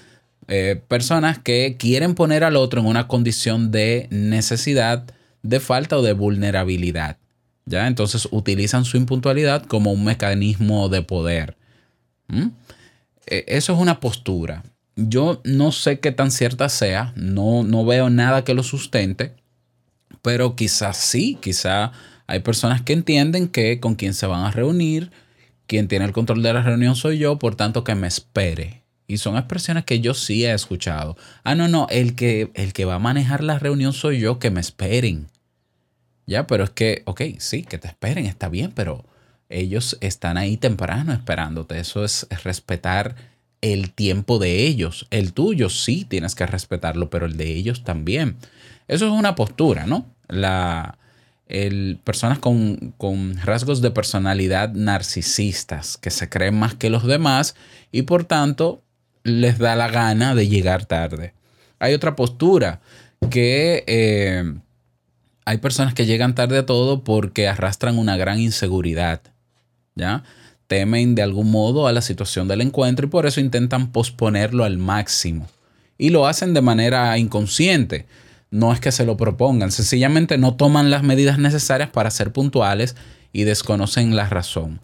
Eh, 0.47 0.81
personas 0.87 1.39
que 1.39 1.75
quieren 1.77 2.13
poner 2.13 2.43
al 2.43 2.55
otro 2.55 2.81
en 2.81 2.87
una 2.87 3.07
condición 3.07 3.71
de 3.71 4.07
necesidad, 4.11 5.05
de 5.41 5.59
falta 5.59 5.97
o 5.97 6.01
de 6.03 6.13
vulnerabilidad. 6.13 7.17
¿ya? 7.65 7.87
Entonces 7.87 8.27
utilizan 8.31 8.85
su 8.85 8.97
impuntualidad 8.97 9.65
como 9.65 9.91
un 9.91 10.03
mecanismo 10.03 10.89
de 10.89 11.01
poder. 11.01 11.57
E, 13.27 13.45
eso 13.47 13.73
es 13.73 13.79
una 13.79 13.99
postura. 13.99 14.63
Yo 14.95 15.41
no 15.43 15.71
sé 15.71 15.99
qué 15.99 16.11
tan 16.11 16.31
cierta 16.31 16.69
sea, 16.69 17.11
no, 17.15 17.63
no 17.63 17.85
veo 17.85 18.09
nada 18.09 18.43
que 18.43 18.53
lo 18.53 18.63
sustente, 18.63 19.33
pero 20.21 20.55
quizás 20.55 20.97
sí, 20.97 21.37
quizás 21.41 21.91
hay 22.27 22.39
personas 22.39 22.81
que 22.81 22.93
entienden 22.93 23.47
que 23.47 23.79
con 23.79 23.95
quien 23.95 24.13
se 24.13 24.25
van 24.25 24.45
a 24.45 24.51
reunir, 24.51 25.11
quien 25.67 25.87
tiene 25.87 26.05
el 26.05 26.13
control 26.13 26.43
de 26.43 26.53
la 26.53 26.61
reunión 26.61 26.95
soy 26.95 27.17
yo, 27.17 27.37
por 27.39 27.55
tanto 27.55 27.83
que 27.83 27.95
me 27.95 28.07
espere. 28.07 28.84
Y 29.07 29.17
son 29.17 29.37
expresiones 29.37 29.85
que 29.85 29.99
yo 29.99 30.13
sí 30.13 30.45
he 30.45 30.53
escuchado. 30.53 31.15
Ah, 31.43 31.55
no, 31.55 31.67
no, 31.67 31.87
el 31.89 32.15
que, 32.15 32.51
el 32.55 32.73
que 32.73 32.85
va 32.85 32.95
a 32.95 32.99
manejar 32.99 33.43
la 33.43 33.59
reunión 33.59 33.93
soy 33.93 34.19
yo, 34.19 34.39
que 34.39 34.51
me 34.51 34.61
esperen. 34.61 35.27
Ya, 36.25 36.47
pero 36.47 36.63
es 36.63 36.71
que, 36.71 37.03
ok, 37.05 37.21
sí, 37.37 37.63
que 37.63 37.77
te 37.77 37.87
esperen, 37.87 38.25
está 38.25 38.49
bien, 38.49 38.71
pero 38.71 39.05
ellos 39.49 39.97
están 40.01 40.37
ahí 40.37 40.57
temprano 40.57 41.13
esperándote. 41.13 41.79
Eso 41.79 42.03
es 42.03 42.27
respetar 42.43 43.15
el 43.61 43.91
tiempo 43.91 44.39
de 44.39 44.65
ellos. 44.65 45.07
El 45.11 45.33
tuyo 45.33 45.69
sí 45.69 46.05
tienes 46.05 46.35
que 46.35 46.45
respetarlo, 46.45 47.09
pero 47.09 47.25
el 47.25 47.37
de 47.37 47.51
ellos 47.51 47.83
también. 47.83 48.37
Eso 48.87 49.05
es 49.05 49.11
una 49.11 49.35
postura, 49.35 49.85
¿no? 49.85 50.05
La, 50.27 50.97
el, 51.47 51.99
personas 52.03 52.39
con, 52.39 52.93
con 52.97 53.37
rasgos 53.37 53.81
de 53.81 53.91
personalidad 53.91 54.73
narcisistas, 54.73 55.97
que 55.97 56.11
se 56.11 56.29
creen 56.29 56.57
más 56.57 56.75
que 56.75 56.89
los 56.89 57.05
demás 57.05 57.55
y 57.91 58.03
por 58.03 58.25
tanto 58.25 58.83
les 59.25 59.57
da 59.57 59.75
la 59.75 59.89
gana 59.89 60.35
de 60.35 60.47
llegar 60.47 60.85
tarde. 60.85 61.33
Hay 61.79 61.93
otra 61.93 62.15
postura 62.15 62.79
que... 63.29 63.83
Eh, 63.87 64.53
hay 65.47 65.57
personas 65.59 65.93
que 65.93 66.07
llegan 66.07 66.33
tarde 66.33 66.57
a 66.57 66.65
todo 66.65 67.03
porque 67.03 67.47
arrastran 67.47 67.99
una 67.99 68.17
gran 68.17 68.39
inseguridad, 68.39 69.21
¿ya? 69.93 70.23
Temen 70.65 71.13
de 71.13 71.21
algún 71.21 71.51
modo 71.51 71.87
a 71.87 71.91
la 71.91 72.01
situación 72.01 72.47
del 72.47 72.61
encuentro 72.61 73.05
y 73.05 73.09
por 73.09 73.27
eso 73.27 73.39
intentan 73.39 73.91
posponerlo 73.91 74.63
al 74.63 74.79
máximo. 74.79 75.47
Y 75.99 76.09
lo 76.09 76.25
hacen 76.25 76.55
de 76.55 76.61
manera 76.61 77.15
inconsciente. 77.19 78.07
No 78.49 78.73
es 78.73 78.79
que 78.79 78.91
se 78.91 79.05
lo 79.05 79.17
propongan, 79.17 79.71
sencillamente 79.71 80.39
no 80.39 80.55
toman 80.55 80.89
las 80.89 81.03
medidas 81.03 81.37
necesarias 81.37 81.89
para 81.89 82.09
ser 82.09 82.31
puntuales 82.31 82.95
y 83.31 83.43
desconocen 83.43 84.15
la 84.15 84.27
razón. 84.27 84.81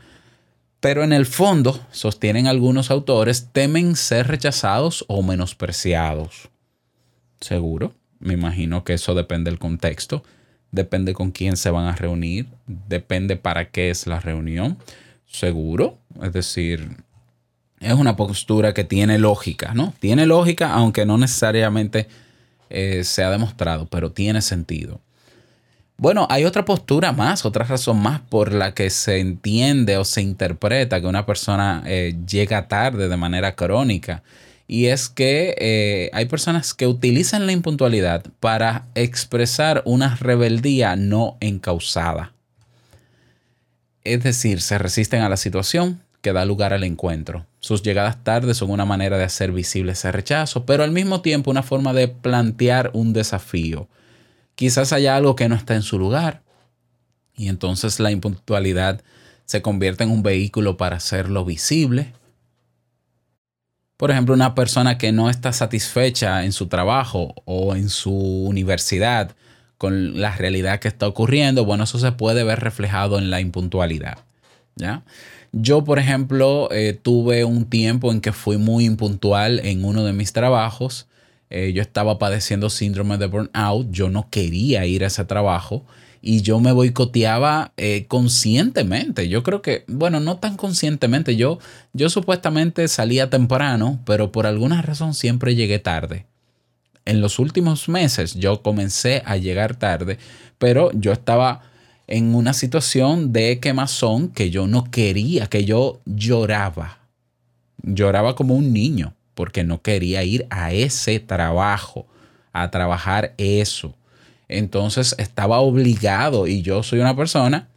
Pero 0.81 1.03
en 1.03 1.13
el 1.13 1.25
fondo, 1.25 1.79
sostienen 1.91 2.47
algunos 2.47 2.91
autores, 2.91 3.47
temen 3.53 3.95
ser 3.95 4.27
rechazados 4.27 5.05
o 5.07 5.23
menospreciados. 5.23 6.49
¿Seguro? 7.39 7.93
Me 8.19 8.33
imagino 8.33 8.83
que 8.83 8.93
eso 8.93 9.15
depende 9.15 9.49
del 9.49 9.59
contexto 9.59 10.23
depende 10.71 11.13
con 11.13 11.31
quién 11.31 11.57
se 11.57 11.69
van 11.69 11.85
a 11.85 11.95
reunir, 11.95 12.47
depende 12.65 13.35
para 13.35 13.69
qué 13.69 13.89
es 13.89 14.07
la 14.07 14.19
reunión, 14.19 14.77
seguro. 15.25 15.97
Es 16.23 16.33
decir, 16.33 16.97
es 17.79 17.93
una 17.93 18.15
postura 18.15 18.73
que 18.73 18.83
tiene 18.83 19.19
lógica, 19.19 19.73
¿no? 19.73 19.93
Tiene 19.99 20.25
lógica, 20.25 20.73
aunque 20.73 21.05
no 21.05 21.17
necesariamente 21.17 22.07
eh, 22.69 23.03
se 23.03 23.23
ha 23.23 23.29
demostrado, 23.29 23.85
pero 23.87 24.11
tiene 24.11 24.41
sentido. 24.41 25.01
Bueno, 25.97 26.27
hay 26.29 26.45
otra 26.45 26.65
postura 26.65 27.11
más, 27.11 27.45
otra 27.45 27.63
razón 27.63 28.01
más 28.01 28.21
por 28.21 28.53
la 28.53 28.73
que 28.73 28.89
se 28.89 29.19
entiende 29.19 29.97
o 29.97 30.05
se 30.05 30.21
interpreta 30.21 30.99
que 30.99 31.07
una 31.07 31.25
persona 31.25 31.83
eh, 31.85 32.15
llega 32.27 32.67
tarde 32.67 33.07
de 33.07 33.17
manera 33.17 33.55
crónica 33.55 34.23
y 34.71 34.85
es 34.85 35.09
que 35.09 35.53
eh, 35.59 36.09
hay 36.13 36.27
personas 36.27 36.73
que 36.73 36.87
utilizan 36.87 37.45
la 37.45 37.51
impuntualidad 37.51 38.23
para 38.39 38.85
expresar 38.95 39.81
una 39.83 40.15
rebeldía 40.15 40.95
no 40.95 41.35
encausada. 41.41 42.31
Es 44.05 44.23
decir, 44.23 44.61
se 44.61 44.77
resisten 44.77 45.23
a 45.23 45.29
la 45.29 45.35
situación 45.35 46.01
que 46.21 46.31
da 46.31 46.45
lugar 46.45 46.71
al 46.71 46.85
encuentro. 46.85 47.45
Sus 47.59 47.83
llegadas 47.83 48.23
tarde 48.23 48.53
son 48.53 48.71
una 48.71 48.85
manera 48.85 49.17
de 49.17 49.25
hacer 49.25 49.51
visible 49.51 49.91
ese 49.91 50.09
rechazo, 50.09 50.65
pero 50.65 50.85
al 50.85 50.91
mismo 50.91 51.21
tiempo 51.21 51.51
una 51.51 51.63
forma 51.63 51.91
de 51.91 52.07
plantear 52.07 52.91
un 52.93 53.11
desafío. 53.11 53.89
Quizás 54.61 54.93
haya 54.93 55.15
algo 55.15 55.35
que 55.35 55.49
no 55.49 55.55
está 55.55 55.73
en 55.73 55.81
su 55.81 55.97
lugar 55.97 56.43
y 57.35 57.47
entonces 57.47 57.99
la 57.99 58.11
impuntualidad 58.11 59.01
se 59.45 59.63
convierte 59.63 60.03
en 60.03 60.11
un 60.11 60.21
vehículo 60.21 60.77
para 60.77 60.97
hacerlo 60.97 61.43
visible 61.43 62.13
por 63.97 64.09
ejemplo, 64.09 64.33
una 64.33 64.55
persona 64.55 64.97
que 64.97 65.11
no 65.11 65.29
está 65.29 65.51
satisfecha 65.51 66.43
en 66.43 66.53
su 66.53 66.65
trabajo 66.65 67.35
o 67.45 67.75
en 67.75 67.87
su 67.89 68.11
universidad 68.11 69.35
con 69.77 70.19
la 70.19 70.35
realidad 70.35 70.79
que 70.79 70.87
está 70.87 71.07
ocurriendo, 71.07 71.65
bueno, 71.65 71.83
eso 71.83 71.99
se 71.99 72.11
puede 72.11 72.43
ver 72.43 72.59
reflejado 72.59 73.19
en 73.19 73.29
la 73.29 73.41
impuntualidad. 73.41 74.17
¿ya? 74.75 75.03
Yo, 75.51 75.83
por 75.83 75.99
ejemplo, 75.99 76.67
eh, 76.71 76.99
tuve 76.99 77.45
un 77.45 77.65
tiempo 77.65 78.11
en 78.11 78.21
que 78.21 78.31
fui 78.31 78.57
muy 78.57 78.85
impuntual 78.85 79.59
en 79.59 79.85
uno 79.85 80.03
de 80.03 80.13
mis 80.13 80.33
trabajos. 80.33 81.07
Eh, 81.51 81.73
yo 81.73 81.81
estaba 81.81 82.17
padeciendo 82.17 82.69
síndrome 82.69 83.17
de 83.17 83.25
burnout, 83.25 83.91
yo 83.91 84.09
no 84.09 84.29
quería 84.29 84.85
ir 84.85 85.03
a 85.03 85.07
ese 85.07 85.25
trabajo 85.25 85.85
y 86.21 86.41
yo 86.43 86.61
me 86.61 86.71
boicoteaba 86.71 87.73
eh, 87.75 88.05
conscientemente. 88.07 89.27
Yo 89.27 89.43
creo 89.43 89.61
que, 89.61 89.83
bueno, 89.87 90.21
no 90.21 90.37
tan 90.37 90.55
conscientemente. 90.55 91.35
Yo, 91.35 91.59
yo 91.91 92.09
supuestamente 92.09 92.87
salía 92.87 93.29
temprano, 93.29 93.99
pero 94.05 94.31
por 94.31 94.47
alguna 94.47 94.81
razón 94.81 95.13
siempre 95.13 95.55
llegué 95.55 95.77
tarde. 95.79 96.25
En 97.03 97.19
los 97.19 97.37
últimos 97.37 97.89
meses 97.89 98.35
yo 98.35 98.61
comencé 98.61 99.21
a 99.25 99.35
llegar 99.35 99.75
tarde, 99.75 100.19
pero 100.57 100.89
yo 100.93 101.11
estaba 101.11 101.63
en 102.07 102.33
una 102.33 102.53
situación 102.53 103.33
de 103.33 103.59
quemazón 103.59 104.29
que 104.29 104.51
yo 104.51 104.67
no 104.67 104.85
quería, 104.89 105.47
que 105.47 105.65
yo 105.65 105.99
lloraba. 106.05 106.99
Lloraba 107.83 108.35
como 108.35 108.55
un 108.55 108.71
niño 108.71 109.15
porque 109.33 109.63
no 109.63 109.81
quería 109.81 110.23
ir 110.23 110.47
a 110.49 110.71
ese 110.73 111.19
trabajo, 111.19 112.07
a 112.53 112.69
trabajar 112.71 113.33
eso 113.37 113.95
entonces 114.51 115.15
estaba 115.17 115.59
obligado 115.59 116.45
y 116.45 116.61
yo 116.61 116.83
soy 116.83 116.99
una 116.99 117.15
persona 117.15 117.69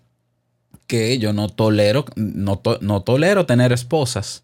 que 0.89 1.19
yo 1.19 1.33
no 1.33 1.49
tolero, 1.49 2.05
no, 2.17 2.61
no 2.81 3.03
tolero 3.03 3.47
tener 3.47 3.73
esposas, 3.73 4.43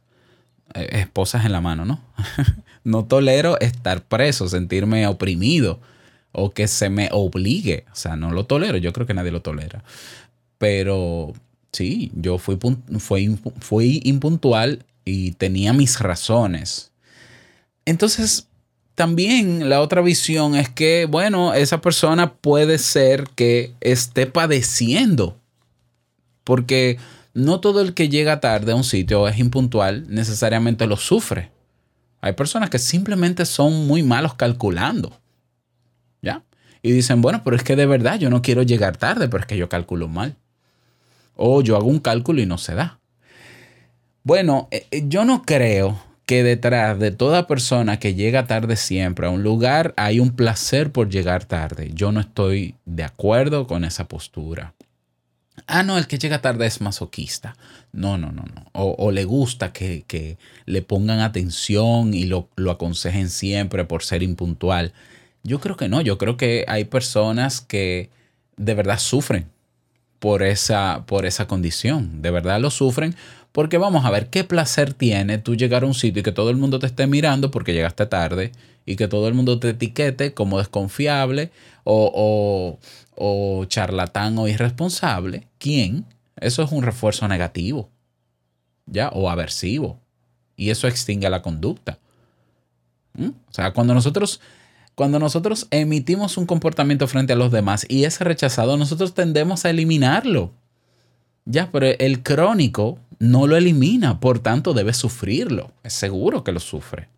eh, 0.75 0.89
esposas 0.93 1.45
en 1.45 1.53
la 1.53 1.61
mano, 1.61 1.85
¿no? 1.85 2.01
no 2.85 3.05
tolero 3.05 3.59
estar 3.61 4.03
preso, 4.03 4.49
sentirme 4.49 5.07
oprimido 5.09 5.81
o 6.33 6.53
que 6.53 6.69
se 6.69 6.89
me 6.89 7.09
obligue, 7.13 7.85
o 7.93 7.97
sea, 7.97 8.15
no 8.15 8.31
lo 8.31 8.47
tolero, 8.47 8.79
yo 8.79 8.93
creo 8.93 9.07
que 9.07 9.15
nadie 9.15 9.33
lo 9.33 9.43
tolera. 9.43 9.83
Pero 10.57 11.33
sí, 11.73 12.13
yo 12.15 12.39
fui, 12.39 12.59
fui, 12.99 13.39
fui 13.59 14.01
impuntual 14.05 14.85
y 15.05 15.33
tenía 15.33 15.73
mis 15.73 15.99
razones. 15.99 16.90
Entonces, 17.91 18.47
también 18.95 19.69
la 19.69 19.81
otra 19.81 20.01
visión 20.01 20.55
es 20.55 20.69
que, 20.69 21.07
bueno, 21.11 21.55
esa 21.55 21.81
persona 21.81 22.35
puede 22.35 22.79
ser 22.79 23.25
que 23.35 23.75
esté 23.81 24.27
padeciendo, 24.27 25.37
porque 26.45 26.99
no 27.35 27.59
todo 27.59 27.81
el 27.81 27.93
que 27.93 28.09
llega 28.09 28.39
tarde 28.39 28.71
a 28.71 28.77
un 28.77 28.85
sitio 28.85 29.23
o 29.23 29.29
es 29.29 29.41
impuntual 29.41 30.07
necesariamente 30.09 30.87
lo 30.87 30.97
sufre. 30.97 31.51
Hay 32.21 32.35
personas 32.35 32.71
que 32.71 32.79
simplemente 32.79 33.45
son 33.45 33.89
muy 33.89 34.05
malos 34.05 34.35
calculando. 34.35 35.19
¿Ya? 36.23 36.45
Y 36.81 36.93
dicen, 36.93 37.23
bueno, 37.23 37.43
pero 37.43 37.57
es 37.57 37.65
que 37.65 37.75
de 37.75 37.87
verdad 37.87 38.21
yo 38.21 38.31
no 38.31 38.41
quiero 38.41 38.63
llegar 38.63 38.99
tarde, 38.99 39.29
pero 39.29 39.41
es 39.41 39.47
que 39.49 39.57
yo 39.57 39.69
calculo 39.69 40.07
mal. 40.07 40.37
O 41.35 41.61
yo 41.61 41.77
hago 41.77 41.89
un 41.89 41.99
cálculo 41.99 42.41
y 42.41 42.47
no 42.47 42.57
se 42.57 42.77
da. 42.77 43.01
Bueno, 44.23 44.69
eh, 44.71 44.87
eh, 44.93 45.03
yo 45.09 45.25
no 45.25 45.43
creo 45.43 46.10
que 46.31 46.45
detrás 46.45 46.97
de 47.01 47.11
toda 47.11 47.49
persona 47.49 47.99
que 47.99 48.15
llega 48.15 48.47
tarde 48.47 48.77
siempre 48.77 49.27
a 49.27 49.31
un 49.31 49.43
lugar 49.43 49.95
hay 49.97 50.21
un 50.21 50.31
placer 50.31 50.93
por 50.93 51.11
llegar 51.11 51.45
tarde. 51.45 51.91
Yo 51.93 52.13
no 52.13 52.21
estoy 52.21 52.77
de 52.85 53.03
acuerdo 53.03 53.67
con 53.67 53.83
esa 53.83 54.07
postura. 54.07 54.75
Ah, 55.67 55.83
no, 55.83 55.99
el 55.99 56.07
que 56.07 56.21
llega 56.21 56.41
tarde 56.41 56.67
es 56.67 56.81
masoquista. 56.81 57.57
No, 57.91 58.17
no, 58.17 58.31
no, 58.31 58.45
no. 58.45 58.65
O, 58.75 59.11
le 59.11 59.25
gusta 59.25 59.73
que, 59.73 60.39
le 60.67 60.83
pongan 60.83 61.19
atención 61.19 62.15
y 62.15 62.27
lo, 62.27 62.49
lo 62.55 62.71
aconsejen 62.71 63.29
siempre 63.29 63.85
por 63.85 64.05
ser 64.05 64.23
impuntual. 64.23 64.93
Yo 65.43 65.59
creo 65.59 65.77
que 65.77 65.89
no. 65.89 66.01
Yo 66.01 66.17
creo 66.17 66.37
que 66.37 66.65
hay 66.69 66.85
personas 66.85 67.61
que 67.61 68.09
de 68.57 68.75
verdad 68.75 69.01
sufren 69.01 69.49
por 70.21 70.45
esa, 70.45 71.07
por 71.07 71.27
esa 71.27 71.49
condición. 71.49 72.23
De 72.23 72.31
verdad 72.31 72.61
lo 72.61 72.71
sufren 72.71 73.17
porque 73.53 73.79
vamos 73.79 74.05
a 74.05 74.11
ver 74.11 74.31
qué 74.31 74.45
placer 74.45 74.95
tiene 74.95 75.39
tú 75.39 75.57
llegar 75.57 75.83
a 75.83 75.87
un 75.87 75.95
sitio 75.95 76.21
y 76.21 76.23
que 76.23 76.33
todo 76.33 76.51
el 76.51 76.57
mundo 76.57 76.79
te 76.79 76.87
esté 76.87 77.07
mirando 77.07 77.51
porque 77.51 77.73
llegaste 77.73 78.07
tarde 78.07 78.53
y 78.87 78.97
que 78.97 79.09
todo 79.09 79.29
el 79.29 79.35
mundo 79.35 79.59
te 79.59 79.71
etiquete 79.71 80.35
como 80.35 80.59
desconfiable 80.59 81.51
o, 81.85 82.79
o, 83.17 83.65
charlatán 83.67 84.39
o 84.39 84.49
irresponsable. 84.49 85.49
¿Quién? 85.59 86.07
Eso 86.37 86.63
es 86.63 86.73
un 86.73 86.83
refuerzo 86.83 87.27
negativo, 87.29 87.91
¿ya? 88.87 89.09
O 89.11 89.29
aversivo. 89.29 89.99
Y 90.57 90.71
eso 90.71 90.89
extingue 90.89 91.29
la 91.29 91.43
conducta. 91.43 91.99
¿Mm? 93.15 93.29
O 93.29 93.53
sea, 93.53 93.73
cuando 93.73 93.95
nosotros, 93.95 94.41
cuando 94.95 95.19
nosotros 95.19 95.67
emitimos 95.71 96.37
un 96.37 96.47
comportamiento 96.47 97.07
frente 97.09 97.33
a 97.33 97.37
los 97.37 97.51
demás 97.51 97.85
y 97.89 98.05
es 98.05 98.21
rechazado, 98.21 98.77
nosotros 98.77 99.15
tendemos 99.15 99.65
a 99.65 99.71
eliminarlo. 99.71 100.53
Ya, 101.45 101.71
pero 101.73 101.87
el 101.87 102.23
crónico 102.23 102.99
no 103.21 103.47
lo 103.47 103.57
elimina, 103.57 104.19
por 104.19 104.41
tanto 104.41 104.75
debe 104.75 104.93
sufrirlo. 104.93 105.73
Es 105.85 105.93
seguro 105.93 106.43
que 106.43 106.53
lo 106.53 106.59
sufre. 106.59 107.09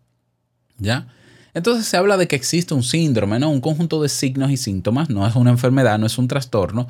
¿Ya? 0.77 1.07
Entonces 1.53 1.87
se 1.87 1.97
habla 1.97 2.17
de 2.17 2.27
que 2.27 2.35
existe 2.35 2.73
un 2.73 2.83
síndrome, 2.83 3.39
¿no? 3.39 3.49
Un 3.49 3.61
conjunto 3.61 4.01
de 4.01 4.09
signos 4.09 4.51
y 4.51 4.57
síntomas, 4.57 5.09
no 5.09 5.25
es 5.25 5.35
una 5.35 5.51
enfermedad, 5.51 5.97
no 5.97 6.05
es 6.05 6.17
un 6.17 6.27
trastorno, 6.27 6.87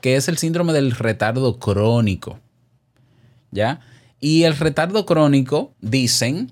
que 0.00 0.16
es 0.16 0.28
el 0.28 0.38
síndrome 0.38 0.72
del 0.72 0.92
retardo 0.92 1.58
crónico. 1.58 2.40
¿Ya? 3.50 3.80
Y 4.18 4.44
el 4.44 4.56
retardo 4.56 5.04
crónico, 5.04 5.74
dicen, 5.80 6.50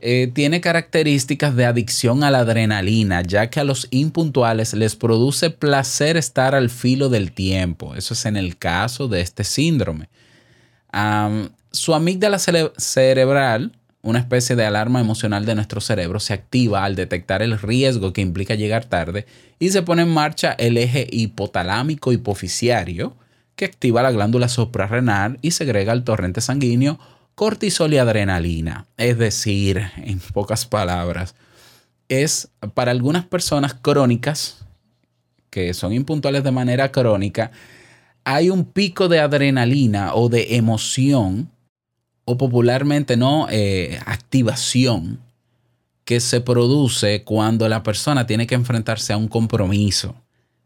eh, 0.00 0.32
tiene 0.34 0.60
características 0.60 1.54
de 1.54 1.66
adicción 1.66 2.24
a 2.24 2.32
la 2.32 2.40
adrenalina, 2.40 3.22
ya 3.22 3.50
que 3.50 3.60
a 3.60 3.64
los 3.64 3.86
impuntuales 3.90 4.74
les 4.74 4.96
produce 4.96 5.50
placer 5.50 6.16
estar 6.16 6.56
al 6.56 6.70
filo 6.70 7.08
del 7.08 7.30
tiempo. 7.30 7.94
Eso 7.94 8.14
es 8.14 8.26
en 8.26 8.36
el 8.36 8.58
caso 8.58 9.06
de 9.06 9.20
este 9.20 9.44
síndrome. 9.44 10.08
Su 11.70 11.94
amígdala 11.94 12.38
cerebral, 12.38 13.72
una 14.02 14.18
especie 14.18 14.56
de 14.56 14.66
alarma 14.66 15.00
emocional 15.00 15.46
de 15.46 15.54
nuestro 15.54 15.80
cerebro, 15.80 16.20
se 16.20 16.34
activa 16.34 16.84
al 16.84 16.96
detectar 16.96 17.42
el 17.42 17.58
riesgo 17.58 18.12
que 18.12 18.20
implica 18.20 18.54
llegar 18.54 18.84
tarde 18.84 19.26
y 19.58 19.70
se 19.70 19.82
pone 19.82 20.02
en 20.02 20.12
marcha 20.12 20.52
el 20.52 20.76
eje 20.76 21.06
hipotalámico 21.10 22.12
hipoficiario, 22.12 23.16
que 23.54 23.64
activa 23.64 24.02
la 24.02 24.10
glándula 24.10 24.48
suprarrenal 24.48 25.38
y 25.40 25.52
segrega 25.52 25.92
el 25.92 26.04
torrente 26.04 26.40
sanguíneo 26.40 26.98
cortisol 27.34 27.92
y 27.94 27.98
adrenalina. 27.98 28.86
Es 28.96 29.18
decir, 29.18 29.82
en 29.96 30.18
pocas 30.18 30.66
palabras, 30.66 31.34
es 32.08 32.48
para 32.74 32.90
algunas 32.90 33.24
personas 33.24 33.74
crónicas, 33.74 34.64
que 35.50 35.74
son 35.74 35.92
impuntuales 35.92 36.44
de 36.44 36.50
manera 36.50 36.92
crónica, 36.92 37.50
hay 38.24 38.50
un 38.50 38.64
pico 38.64 39.08
de 39.08 39.20
adrenalina 39.20 40.14
o 40.14 40.28
de 40.28 40.56
emoción, 40.56 41.50
o 42.24 42.38
popularmente 42.38 43.16
no 43.16 43.48
eh, 43.50 43.98
activación, 44.06 45.20
que 46.04 46.20
se 46.20 46.40
produce 46.40 47.24
cuando 47.24 47.68
la 47.68 47.82
persona 47.82 48.26
tiene 48.26 48.46
que 48.46 48.54
enfrentarse 48.54 49.12
a 49.12 49.16
un 49.16 49.28
compromiso. 49.28 50.14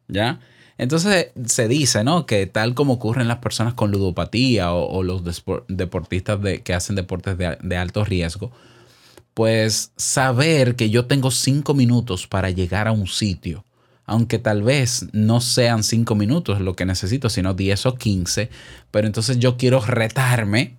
¿Ya? 0.09 0.41
Entonces 0.79 1.29
se 1.47 1.69
dice, 1.69 2.05
¿no? 2.05 2.27
Que 2.27 2.47
tal 2.47 2.75
como 2.75 2.95
ocurre 2.95 3.23
en 3.23 3.29
las 3.29 3.39
personas 3.39 3.75
con 3.75 3.91
ludopatía 3.91 4.73
o, 4.73 5.03
los 5.03 5.23
deportistas 5.69 6.39
que 6.63 6.75
hacen 6.75 6.97
deportes 6.97 7.37
de, 7.39 7.77
alto 7.77 8.05
riesgo, 8.05 8.53
pues 9.33 9.93
saber 9.97 10.77
que 10.77 10.91
yo 10.91 11.07
tengo 11.07 11.31
cinco 11.31 11.75
minutos 11.75 12.27
para 12.27 12.51
llegar 12.51 12.89
a 12.89 12.93
un 12.93 13.07
sitio, 13.07 13.65
aunque 14.07 14.39
tal 14.39 14.63
vez 14.63 15.07
no 15.13 15.41
sean 15.41 15.83
cinco 15.83 16.15
minutos 16.15 16.61
lo 16.61 16.75
que 16.75 16.87
necesito, 16.87 17.29
sino 17.29 17.55
10 17.55 17.87
o 17.87 17.95
15, 17.97 18.51
pero 18.91 19.07
entonces 19.07 19.39
yo 19.39 19.57
quiero 19.57 19.81
retarme 19.81 20.77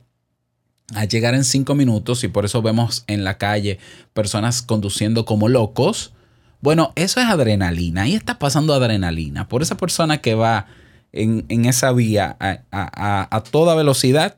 a 0.96 1.06
llegar 1.06 1.36
en 1.36 1.44
cinco 1.44 1.76
minutos 1.76 2.24
y 2.24 2.30
por 2.30 2.46
eso 2.46 2.62
vemos 2.62 3.04
en 3.08 3.24
la 3.24 3.38
calle 3.38 3.80
personas 4.14 4.62
conduciendo 4.62 5.26
como 5.26 5.50
locos 5.50 6.14
bueno, 6.62 6.92
eso 6.96 7.20
es 7.20 7.28
adrenalina. 7.28 8.04
Ahí 8.04 8.16
está 8.16 8.40
pasando 8.40 8.74
adrenalina. 8.74 9.48
Por 9.48 9.62
esa 9.62 9.78
persona 9.78 10.20
que 10.20 10.36
va 10.36 10.66
en, 11.12 11.66
esa 11.66 11.92
vía 11.92 12.36
a, 12.40 13.44
toda 13.52 13.76
velocidad, 13.76 14.38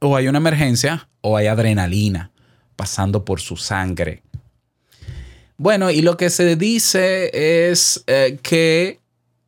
o 0.00 0.16
hay 0.16 0.28
una 0.28 0.38
emergencia 0.38 1.08
o 1.20 1.36
hay 1.36 1.46
adrenalina 1.46 2.30
pasando 2.76 3.24
por 3.24 3.40
su 3.40 3.56
sangre. 3.56 4.22
Bueno, 5.62 5.90
y 5.90 6.00
lo 6.00 6.16
que 6.16 6.30
se 6.30 6.56
dice 6.56 7.68
es 7.70 8.02
eh, 8.06 8.38
que 8.42 8.98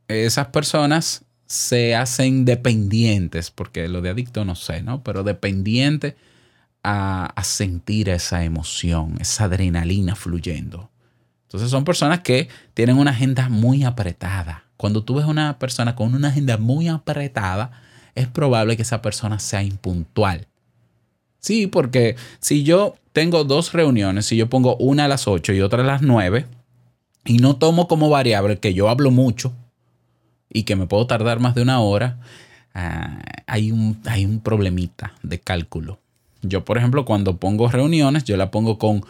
esas 0.09 0.49
personas 0.49 1.25
se 1.47 1.97
hacen 1.97 2.45
dependientes, 2.45 3.51
porque 3.51 3.89
lo 3.89 4.03
de 4.03 4.11
adicto 4.11 4.45
no 4.45 4.55
sé, 4.55 4.83
¿no? 4.83 5.03
Pero 5.03 5.25
dependiente 5.25 6.15
a 6.83 7.33
sentir 7.45 8.11
esa 8.11 8.45
emoción, 8.45 9.15
esa 9.21 9.45
adrenalina 9.45 10.15
fluyendo. 10.15 10.91
Entonces 11.45 11.71
son 11.71 11.87
personas 11.87 12.21
que 12.21 12.51
tienen 12.75 12.99
una 12.99 13.13
agenda 13.13 13.49
muy 13.49 13.83
apretada. 13.83 14.65
Cuando 14.77 15.05
tú 15.05 15.15
ves 15.15 15.25
una 15.25 15.59
persona 15.59 15.97
con 15.97 16.15
una 16.15 16.29
agenda 16.29 16.59
muy 16.59 16.89
apretada, 16.89 17.71
es 18.15 18.27
probable 18.27 18.77
que 18.77 18.83
esa 18.83 19.01
persona 19.01 19.39
sea 19.39 19.63
impuntual. 19.63 20.47
Sí, 21.39 21.69
porque 21.69 22.17
si 22.39 22.65
yo 22.65 22.97
tengo 23.13 23.45
dos 23.45 23.73
reuniones 23.73 24.31
y 24.33 24.37
yo 24.37 24.49
pongo 24.49 24.77
una 24.77 25.05
a 25.05 25.09
las 25.09 25.29
8 25.29 25.53
y 25.53 25.61
otra 25.61 25.83
a 25.83 25.87
las 25.87 26.03
9 26.03 26.47
y 27.25 27.39
no 27.39 27.57
tomo 27.57 27.89
como 27.89 28.11
variable 28.11 28.59
que 28.59 28.75
yo 28.75 28.89
hablo 28.89 29.11
mucho 29.11 29.53
y 30.53 30.65
que 30.65 30.77
me 30.77 30.87
puedo 30.87 31.07
tardar 31.07 31.41
más 31.41 31.55
de 31.55 31.63
una 31.63 31.81
hora, 31.81 32.19
ah, 32.75 33.21
hay, 33.47 33.73
un, 33.73 34.01
hay 34.07 34.25
un 34.25 34.41
problemita 34.41 35.15
de 35.23 35.41
cálculo. 35.41 35.99
Yo, 36.43 36.65
por 36.65 36.77
ejemplo, 36.77 37.05
cuando 37.05 37.37
pongo 37.37 37.69
reuniones, 37.69 38.25
yo 38.25 38.37
la 38.37 38.51
pongo 38.51 38.79
con... 38.79 39.05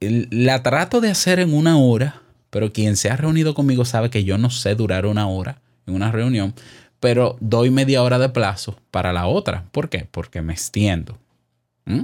La 0.00 0.62
trato 0.62 1.00
de 1.00 1.10
hacer 1.10 1.38
en 1.38 1.54
una 1.54 1.78
hora, 1.78 2.22
pero 2.50 2.72
quien 2.72 2.96
se 2.96 3.10
ha 3.10 3.16
reunido 3.16 3.54
conmigo 3.54 3.84
sabe 3.84 4.10
que 4.10 4.24
yo 4.24 4.38
no 4.38 4.50
sé 4.50 4.74
durar 4.74 5.06
una 5.06 5.28
hora 5.28 5.60
en 5.86 5.94
una 5.94 6.10
reunión, 6.10 6.54
pero 7.00 7.36
doy 7.40 7.70
media 7.70 8.02
hora 8.02 8.18
de 8.18 8.30
plazo 8.30 8.76
para 8.90 9.12
la 9.12 9.26
otra. 9.26 9.64
¿Por 9.70 9.88
qué? 9.88 10.06
Porque 10.10 10.42
me 10.42 10.52
extiendo. 10.52 11.18
¿Mm? 11.84 12.02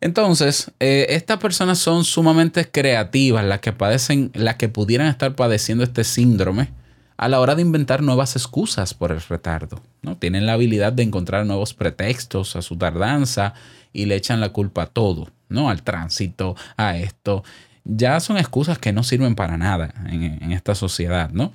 Entonces, 0.00 0.70
eh, 0.78 1.06
estas 1.10 1.38
personas 1.38 1.78
son 1.78 2.04
sumamente 2.04 2.70
creativas, 2.70 3.44
las 3.44 3.60
que 3.60 3.72
padecen, 3.72 4.30
las 4.34 4.56
que 4.56 4.68
pudieran 4.68 5.08
estar 5.08 5.34
padeciendo 5.34 5.82
este 5.82 6.04
síndrome 6.04 6.70
a 7.16 7.28
la 7.28 7.40
hora 7.40 7.56
de 7.56 7.62
inventar 7.62 8.00
nuevas 8.02 8.36
excusas 8.36 8.94
por 8.94 9.10
el 9.10 9.20
retardo. 9.20 9.82
¿no? 10.02 10.16
Tienen 10.16 10.46
la 10.46 10.52
habilidad 10.52 10.92
de 10.92 11.02
encontrar 11.02 11.46
nuevos 11.46 11.74
pretextos 11.74 12.54
a 12.54 12.62
su 12.62 12.76
tardanza 12.76 13.54
y 13.92 14.04
le 14.04 14.14
echan 14.14 14.40
la 14.40 14.50
culpa 14.50 14.82
a 14.82 14.86
todo, 14.86 15.32
¿no? 15.48 15.68
Al 15.68 15.82
tránsito, 15.82 16.54
a 16.76 16.96
esto. 16.96 17.42
Ya 17.84 18.20
son 18.20 18.36
excusas 18.36 18.78
que 18.78 18.92
no 18.92 19.02
sirven 19.02 19.34
para 19.34 19.56
nada 19.56 19.92
en, 20.06 20.52
esta 20.52 20.76
sociedad, 20.76 21.30
¿no? 21.30 21.52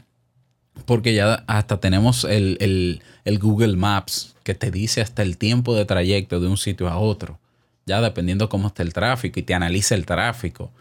Porque 0.86 1.14
ya 1.14 1.46
hasta 1.48 1.80
tenemos 1.80 2.26
el, 2.26 3.02
el 3.24 3.40
Google 3.40 3.78
Maps 3.78 4.36
que 4.44 4.56
te 4.56 4.72
dice 4.72 5.00
hasta 5.00 5.22
el 5.22 5.38
tiempo 5.38 5.76
de 5.76 5.86
trayecto 5.86 6.42
de 6.42 6.48
un 6.48 6.58
sitio 6.58 6.90
a 6.90 6.98
otro 6.98 7.40
ya 7.86 8.02
dependiendo 8.02 8.50
cómo 8.50 8.68
esté 8.68 8.84
el 8.84 8.94
tráfico 8.94 9.40
y 9.40 9.44
te 9.44 9.54
analiza 9.54 9.96
el 9.96 10.06
tráfico. 10.06 10.72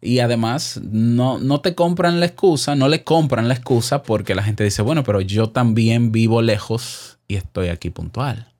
Y 0.00 0.20
además 0.20 0.80
no, 0.82 1.38
no 1.38 1.60
te 1.60 1.74
compran 1.74 2.20
la 2.20 2.26
excusa, 2.26 2.76
no 2.76 2.88
le 2.88 3.02
compran 3.02 3.48
la 3.48 3.54
excusa 3.54 4.02
porque 4.02 4.34
la 4.34 4.42
gente 4.42 4.62
dice, 4.62 4.82
bueno, 4.82 5.02
pero 5.02 5.20
yo 5.20 5.50
también 5.50 6.12
vivo 6.12 6.42
lejos 6.42 7.18
y 7.28 7.36
estoy 7.36 7.68
aquí 7.68 7.90
puntual. 7.90 8.52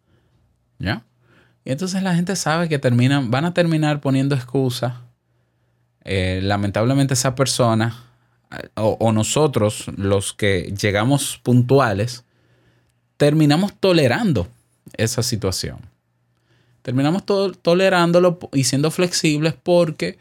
¿Ya? 0.78 1.04
Y 1.64 1.72
entonces 1.72 2.02
la 2.02 2.14
gente 2.14 2.36
sabe 2.36 2.68
que 2.68 2.78
terminan, 2.78 3.30
van 3.30 3.44
a 3.44 3.54
terminar 3.54 4.00
poniendo 4.00 4.34
excusas. 4.34 4.94
Eh, 6.04 6.40
lamentablemente 6.42 7.14
esa 7.14 7.34
persona 7.34 8.04
o, 8.76 8.96
o 9.00 9.12
nosotros, 9.12 9.86
los 9.96 10.32
que 10.32 10.72
llegamos 10.80 11.40
puntuales, 11.42 12.24
terminamos 13.16 13.74
tolerando 13.78 14.48
esa 14.96 15.22
situación 15.22 15.95
terminamos 16.86 17.26
to 17.26 17.50
tolerándolo 17.50 18.38
y 18.52 18.62
siendo 18.62 18.92
flexibles 18.92 19.54
porque, 19.60 20.18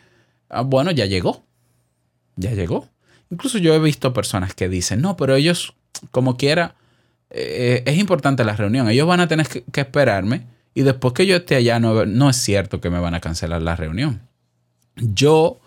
ah, 0.50 0.62
bueno, 0.62 0.90
ya 0.90 1.06
llegó. 1.06 1.44
Ya 2.38 2.54
llegó. 2.54 2.90
Incluso 3.30 3.60
yo 3.60 3.76
he 3.76 3.80
visto 3.80 4.14
personas 4.14 4.56
que 4.56 4.68
dicen, 4.68 5.00
no, 5.00 5.16
pero 5.16 5.36
ellos, 5.36 5.76
como 6.10 6.38
quiera, 6.38 6.74
eh, 7.30 7.84
es 7.86 8.00
importante 8.00 8.44
la 8.44 8.56
reunión. 8.56 8.90
Ellos 8.90 9.08
van 9.08 9.20
a 9.20 9.28
tener 9.28 9.48
que, 9.48 9.62
que, 9.62 9.82
esperarme 9.82 10.48
y 10.74 10.82
después 10.82 11.14
que 11.14 11.28
yo 11.28 11.36
esté 11.36 11.54
allá, 11.54 11.80
no, 11.80 12.04
no 12.08 12.32
es 12.32 12.36
cierto 12.38 12.82
que 12.82 12.90
me 12.90 12.98
van 12.98 13.14
a 13.14 13.22
cancelar 13.22 13.62
la 13.62 13.76
reunión. 13.76 14.24
Yo 14.96 15.60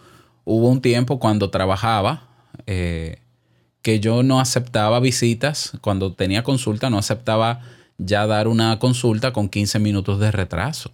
hubo 0.45 0.69
un 0.69 0.81
tiempo 0.81 1.21
cuando 1.21 1.51
trabajaba 1.51 2.27
eh, 2.67 3.21
que 3.83 4.01
yo 4.01 4.25
no 4.25 4.41
aceptaba 4.41 4.99
visitas, 4.99 5.75
cuando 5.81 6.13
tenía 6.13 6.43
consulta, 6.43 6.91
no 6.91 6.99
aceptaba 6.99 7.61
ya 7.99 8.27
dar 8.27 8.49
una 8.49 8.79
consulta 8.79 9.33
con 9.33 9.49
15 9.49 9.79
minutos 9.81 10.19
de 10.21 10.31
retraso. 10.31 10.93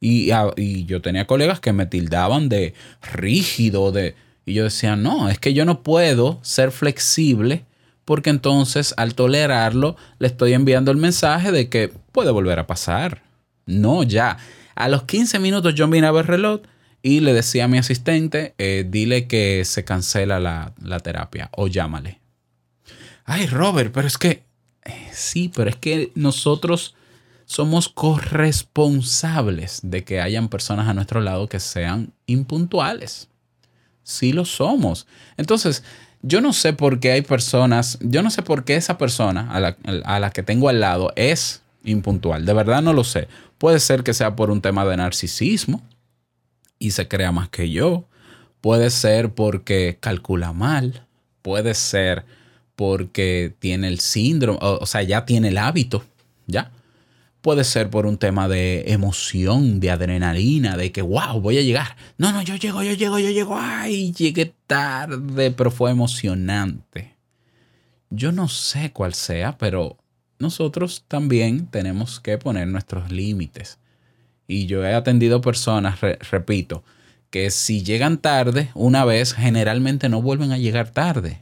Y, 0.00 0.30
y, 0.56 0.84
yo 0.84 1.00
tenía 1.00 1.26
colegas 1.26 1.60
que 1.60 1.72
me 1.72 1.86
tildaban 1.86 2.48
de 2.48 2.74
rígido, 3.12 3.92
de... 3.92 4.14
Y 4.44 4.52
yo 4.52 4.64
decía, 4.64 4.96
no, 4.96 5.30
es 5.30 5.38
que 5.38 5.54
yo 5.54 5.64
no 5.64 5.82
puedo 5.82 6.38
ser 6.42 6.72
flexible 6.72 7.64
porque 8.04 8.30
entonces 8.30 8.92
al 8.96 9.14
tolerarlo 9.14 9.96
le 10.18 10.26
estoy 10.26 10.52
enviando 10.52 10.90
el 10.90 10.98
mensaje 10.98 11.52
de 11.52 11.68
que 11.68 11.90
puede 12.12 12.30
volver 12.30 12.58
a 12.58 12.66
pasar. 12.66 13.22
No, 13.66 14.02
ya. 14.02 14.36
A 14.74 14.88
los 14.88 15.04
15 15.04 15.38
minutos 15.38 15.74
yo 15.74 15.88
miraba 15.88 16.20
el 16.20 16.26
reloj 16.26 16.60
y 17.02 17.20
le 17.20 17.32
decía 17.32 17.64
a 17.64 17.68
mi 17.68 17.78
asistente, 17.78 18.54
eh, 18.58 18.84
dile 18.88 19.26
que 19.26 19.64
se 19.64 19.84
cancela 19.84 20.40
la, 20.40 20.74
la 20.82 21.00
terapia 21.00 21.48
o 21.52 21.68
llámale. 21.68 22.20
Ay, 23.24 23.46
Robert, 23.46 23.92
pero 23.92 24.06
es 24.06 24.18
que 24.18 24.42
Sí, 25.14 25.50
pero 25.54 25.70
es 25.70 25.76
que 25.76 26.12
nosotros 26.14 26.94
somos 27.46 27.88
corresponsables 27.88 29.80
de 29.82 30.04
que 30.04 30.20
hayan 30.20 30.48
personas 30.48 30.88
a 30.88 30.94
nuestro 30.94 31.20
lado 31.20 31.48
que 31.48 31.60
sean 31.60 32.12
impuntuales. 32.26 33.28
Sí 34.02 34.32
lo 34.32 34.44
somos. 34.44 35.06
Entonces, 35.36 35.84
yo 36.22 36.40
no 36.40 36.52
sé 36.52 36.72
por 36.72 37.00
qué 37.00 37.12
hay 37.12 37.22
personas, 37.22 37.98
yo 38.00 38.22
no 38.22 38.30
sé 38.30 38.42
por 38.42 38.64
qué 38.64 38.76
esa 38.76 38.98
persona 38.98 39.50
a 39.52 39.60
la, 39.60 39.76
a 40.04 40.18
la, 40.18 40.30
que 40.30 40.42
tengo 40.42 40.68
al 40.68 40.80
lado 40.80 41.12
es 41.16 41.62
impuntual. 41.84 42.44
De 42.44 42.52
verdad 42.52 42.82
no 42.82 42.92
lo 42.92 43.04
sé. 43.04 43.28
Puede 43.58 43.78
ser 43.78 44.02
que 44.02 44.14
sea 44.14 44.34
por 44.34 44.50
un 44.50 44.60
tema 44.60 44.84
de 44.84 44.96
narcisismo 44.96 45.82
y 46.78 46.92
se 46.92 47.08
crea 47.08 47.30
más 47.30 47.50
que 47.50 47.70
yo. 47.70 48.04
Puede 48.60 48.90
ser 48.90 49.34
porque 49.34 49.98
calcula 50.00 50.52
mal. 50.52 51.06
Puede 51.42 51.74
ser 51.74 52.24
porque 52.76 53.54
tiene 53.58 53.88
el 53.88 54.00
síndrome, 54.00 54.58
o, 54.60 54.86
sea, 54.86 55.02
ya 55.02 55.24
tiene 55.24 55.48
el 55.48 55.58
hábito, 55.58 56.04
¿ya? 56.46 56.70
Puede 57.40 57.64
ser 57.64 57.90
por 57.90 58.06
un 58.06 58.16
tema 58.16 58.48
de 58.48 58.84
emoción, 58.86 59.78
de 59.78 59.90
adrenalina, 59.90 60.76
de 60.76 60.92
que, 60.92 61.02
wow, 61.02 61.40
voy 61.40 61.58
a 61.58 61.62
llegar. 61.62 61.96
No, 62.16 62.32
no, 62.32 62.42
yo 62.42 62.56
llego, 62.56 62.82
yo 62.82 62.94
llego, 62.94 63.18
yo 63.18 63.30
llego. 63.30 63.56
Ay, 63.58 64.12
llegué 64.12 64.54
tarde, 64.66 65.50
pero 65.50 65.70
fue 65.70 65.90
emocionante. 65.90 67.14
Yo 68.08 68.32
no 68.32 68.48
sé 68.48 68.92
cuál 68.92 69.12
sea, 69.12 69.58
pero 69.58 69.98
nosotros 70.38 71.04
también 71.06 71.66
tenemos 71.66 72.18
que 72.18 72.38
poner 72.38 72.66
nuestros 72.66 73.12
límites. 73.12 73.78
Y 74.46 74.66
yo 74.66 74.84
he 74.84 74.94
atendido 74.94 75.42
personas, 75.42 76.00
re, 76.00 76.18
repito, 76.30 76.82
que 77.30 77.50
si 77.50 77.82
llegan 77.82 78.18
tarde 78.18 78.70
una 78.74 79.04
vez, 79.04 79.34
generalmente 79.34 80.08
no 80.08 80.22
vuelven 80.22 80.52
a 80.52 80.58
llegar 80.58 80.90
tarde. 80.90 81.40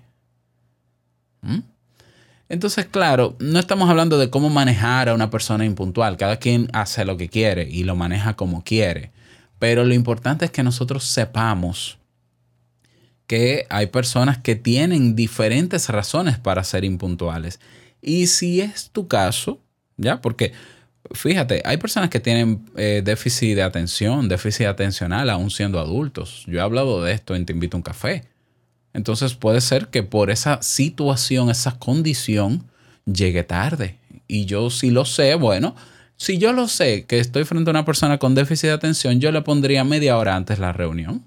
Entonces, 2.52 2.84
claro, 2.84 3.34
no 3.38 3.58
estamos 3.58 3.88
hablando 3.88 4.18
de 4.18 4.28
cómo 4.28 4.50
manejar 4.50 5.08
a 5.08 5.14
una 5.14 5.30
persona 5.30 5.64
impuntual. 5.64 6.18
Cada 6.18 6.36
quien 6.36 6.68
hace 6.74 7.06
lo 7.06 7.16
que 7.16 7.30
quiere 7.30 7.66
y 7.66 7.84
lo 7.84 7.96
maneja 7.96 8.36
como 8.36 8.62
quiere. 8.62 9.10
Pero 9.58 9.84
lo 9.84 9.94
importante 9.94 10.44
es 10.44 10.50
que 10.50 10.62
nosotros 10.62 11.04
sepamos 11.04 11.96
que 13.26 13.64
hay 13.70 13.86
personas 13.86 14.36
que 14.36 14.54
tienen 14.54 15.16
diferentes 15.16 15.88
razones 15.88 16.38
para 16.38 16.62
ser 16.62 16.84
impuntuales. 16.84 17.58
Y 18.02 18.26
si 18.26 18.60
es 18.60 18.90
tu 18.90 19.08
caso, 19.08 19.58
¿ya? 19.96 20.20
Porque 20.20 20.52
fíjate, 21.10 21.62
hay 21.64 21.78
personas 21.78 22.10
que 22.10 22.20
tienen 22.20 22.66
eh, 22.76 23.00
déficit 23.02 23.54
de 23.54 23.62
atención, 23.62 24.28
déficit 24.28 24.66
atencional 24.66 25.30
aún 25.30 25.50
siendo 25.50 25.80
adultos. 25.80 26.44
Yo 26.46 26.58
he 26.58 26.62
hablado 26.62 27.02
de 27.02 27.14
esto 27.14 27.34
en 27.34 27.46
Te 27.46 27.54
invito 27.54 27.78
a 27.78 27.78
un 27.78 27.82
café. 27.82 28.24
Entonces 28.94 29.34
puede 29.34 29.60
ser 29.60 29.88
que 29.88 30.02
por 30.02 30.30
esa 30.30 30.60
situación, 30.62 31.50
esa 31.50 31.78
condición, 31.78 32.64
llegue 33.06 33.42
tarde. 33.42 33.98
Y 34.28 34.44
yo 34.44 34.70
si 34.70 34.90
lo 34.90 35.04
sé, 35.04 35.34
bueno, 35.34 35.74
si 36.16 36.38
yo 36.38 36.52
lo 36.52 36.68
sé 36.68 37.04
que 37.06 37.18
estoy 37.18 37.44
frente 37.44 37.70
a 37.70 37.72
una 37.72 37.84
persona 37.84 38.18
con 38.18 38.34
déficit 38.34 38.68
de 38.68 38.74
atención, 38.74 39.20
yo 39.20 39.32
le 39.32 39.42
pondría 39.42 39.84
media 39.84 40.18
hora 40.18 40.36
antes 40.36 40.58
la 40.58 40.72
reunión. 40.72 41.24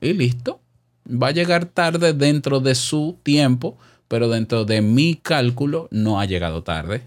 Y 0.00 0.12
listo. 0.12 0.60
Va 1.08 1.28
a 1.28 1.32
llegar 1.32 1.66
tarde 1.66 2.12
dentro 2.12 2.58
de 2.60 2.74
su 2.74 3.18
tiempo, 3.22 3.78
pero 4.08 4.28
dentro 4.28 4.64
de 4.64 4.82
mi 4.82 5.14
cálculo 5.14 5.88
no 5.90 6.20
ha 6.20 6.24
llegado 6.24 6.62
tarde. 6.64 7.02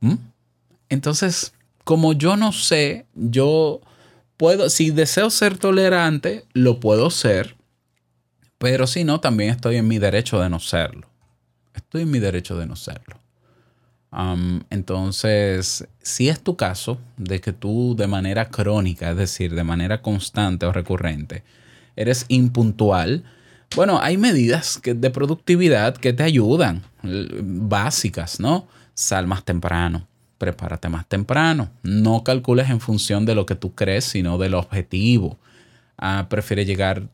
¿Mm? 0.00 0.16
Entonces, 0.88 1.54
como 1.84 2.12
yo 2.12 2.36
no 2.36 2.52
sé, 2.52 3.06
yo 3.14 3.80
puedo, 4.36 4.68
si 4.68 4.90
deseo 4.90 5.30
ser 5.30 5.56
tolerante, 5.56 6.44
lo 6.52 6.78
puedo 6.78 7.10
ser 7.10 7.56
pero 8.58 8.86
si 8.86 9.04
no, 9.04 9.20
también 9.20 9.50
estoy 9.50 9.76
en 9.76 9.88
mi 9.88 9.98
derecho 9.98 10.40
de 10.40 10.48
no 10.48 10.60
serlo. 10.60 11.08
Estoy 11.74 12.02
en 12.02 12.10
mi 12.10 12.18
derecho 12.18 12.56
de 12.56 12.66
no 12.66 12.76
serlo. 12.76 13.20
Entonces, 14.70 15.86
si 16.00 16.28
es 16.30 16.40
tu 16.40 16.56
caso 16.56 16.98
de 17.18 17.40
que 17.40 17.52
tú 17.52 17.94
de 17.96 18.06
manera 18.06 18.48
crónica, 18.48 19.10
es 19.10 19.16
decir, 19.16 19.54
de 19.54 19.64
manera 19.64 20.00
constante 20.00 20.64
o 20.64 20.72
recurrente, 20.72 21.42
eres 21.96 22.24
impuntual, 22.28 23.24
bueno, 23.74 24.00
hay 24.00 24.16
medidas 24.16 24.78
que, 24.78 24.94
de 24.94 25.10
productividad 25.10 25.96
que 25.96 26.14
te 26.14 26.22
ayudan, 26.22 26.82
básicas, 27.02 28.40
¿no? 28.40 28.66
Sal 28.94 29.26
más 29.26 29.44
temprano, 29.44 30.06
prepárate 30.38 30.88
más 30.88 31.06
temprano, 31.06 31.68
no 31.82 32.24
calcules 32.24 32.70
en 32.70 32.80
función 32.80 33.26
de 33.26 33.34
lo 33.34 33.44
que 33.44 33.54
tú 33.54 33.74
crees, 33.74 34.04
sino 34.04 34.38
del 34.38 34.54
objetivo. 34.54 35.36
Ah, 35.98 36.26
prefiere 36.30 36.64
llegar 36.64 37.08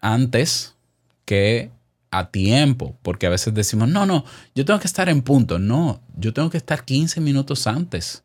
antes 0.00 0.73
que 1.24 1.70
a 2.10 2.30
tiempo, 2.30 2.96
porque 3.02 3.26
a 3.26 3.30
veces 3.30 3.54
decimos, 3.54 3.88
no, 3.88 4.06
no, 4.06 4.24
yo 4.54 4.64
tengo 4.64 4.78
que 4.78 4.86
estar 4.86 5.08
en 5.08 5.22
punto. 5.22 5.58
No, 5.58 6.00
yo 6.16 6.32
tengo 6.32 6.50
que 6.50 6.58
estar 6.58 6.84
15 6.84 7.20
minutos 7.20 7.66
antes. 7.66 8.22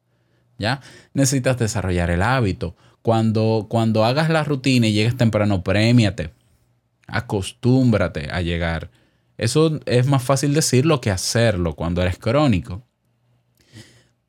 ¿Ya? 0.57 0.81
Necesitas 1.13 1.57
desarrollar 1.57 2.11
el 2.11 2.21
hábito. 2.21 2.75
Cuando, 3.01 3.67
cuando 3.69 4.03
hagas 4.03 4.29
la 4.29 4.43
rutina 4.43 4.87
y 4.87 4.93
llegues 4.93 5.17
temprano, 5.17 5.63
premiate. 5.63 6.31
Acostúmbrate 7.07 8.29
a 8.31 8.41
llegar. 8.41 8.91
Eso 9.37 9.79
es 9.85 10.05
más 10.05 10.21
fácil 10.21 10.53
decirlo 10.53 11.01
que 11.01 11.11
hacerlo 11.11 11.75
cuando 11.75 12.01
eres 12.01 12.17
crónico. 12.17 12.83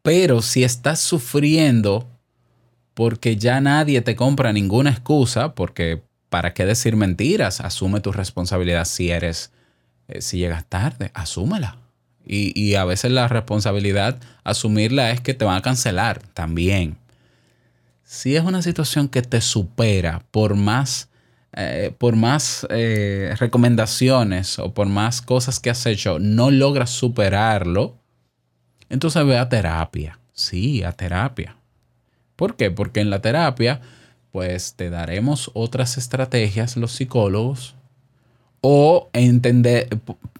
Pero 0.03 0.41
si 0.41 0.65
estás 0.65 1.01
sufriendo 1.01 2.09
porque 2.95 3.37
ya 3.37 3.61
nadie 3.61 4.01
te 4.03 4.17
compra 4.17 4.53
ninguna 4.53 4.91
excusa, 4.91 5.55
porque 5.55 6.03
¿para 6.31 6.55
qué 6.55 6.65
decir 6.65 6.97
mentiras? 6.97 7.61
Asume 7.61 8.01
tu 8.01 8.13
responsabilidad 8.13 8.87
si 8.87 9.11
eres, 9.11 9.53
eh, 10.09 10.23
si 10.23 10.39
llegas 10.39 10.65
tarde, 10.65 11.11
asúmela. 11.13 11.77
Y, 12.25 12.59
y 12.59 12.77
a 12.77 12.85
veces 12.85 13.11
la 13.11 13.29
responsabilidad, 13.29 14.19
asumirla 14.45 15.11
es 15.11 15.21
que 15.21 15.35
te 15.35 15.45
van 15.45 15.57
a 15.57 15.63
cancelar 15.63 16.23
también. 16.33 16.97
Si 18.05 18.35
es 18.35 18.43
una 18.43 18.63
situación 18.63 19.09
que 19.09 19.23
te 19.23 19.41
supera 19.41 20.25
por 20.31 20.57
más, 20.57 21.09
eh, 21.53 21.95
por 21.97 22.17
más 22.17 22.67
eh, 22.71 23.35
recomendaciones 23.39 24.59
o 24.59 24.75
por 24.75 24.89
más 24.89 25.23
cosas 25.23 25.61
que 25.61 25.71
has 25.71 25.87
hecho, 25.87 26.19
no 26.19 26.51
logras 26.51 26.91
superarlo, 26.91 27.99
entonces 28.89 29.25
ve 29.25 29.39
a 29.39 29.49
terapia. 29.49 30.19
Sí, 30.33 30.83
a 30.83 30.93
terapia. 30.93 31.57
¿Por 32.35 32.57
qué? 32.57 32.71
Porque 32.71 33.01
en 33.01 33.11
la 33.11 33.21
terapia, 33.21 33.81
pues 34.33 34.75
te 34.75 34.91
daremos 34.91 35.51
otras 35.55 35.99
estrategias, 35.99 36.77
los 36.77 36.93
psicólogos, 36.93 37.75
o 38.61 39.09
entender, 39.13 39.89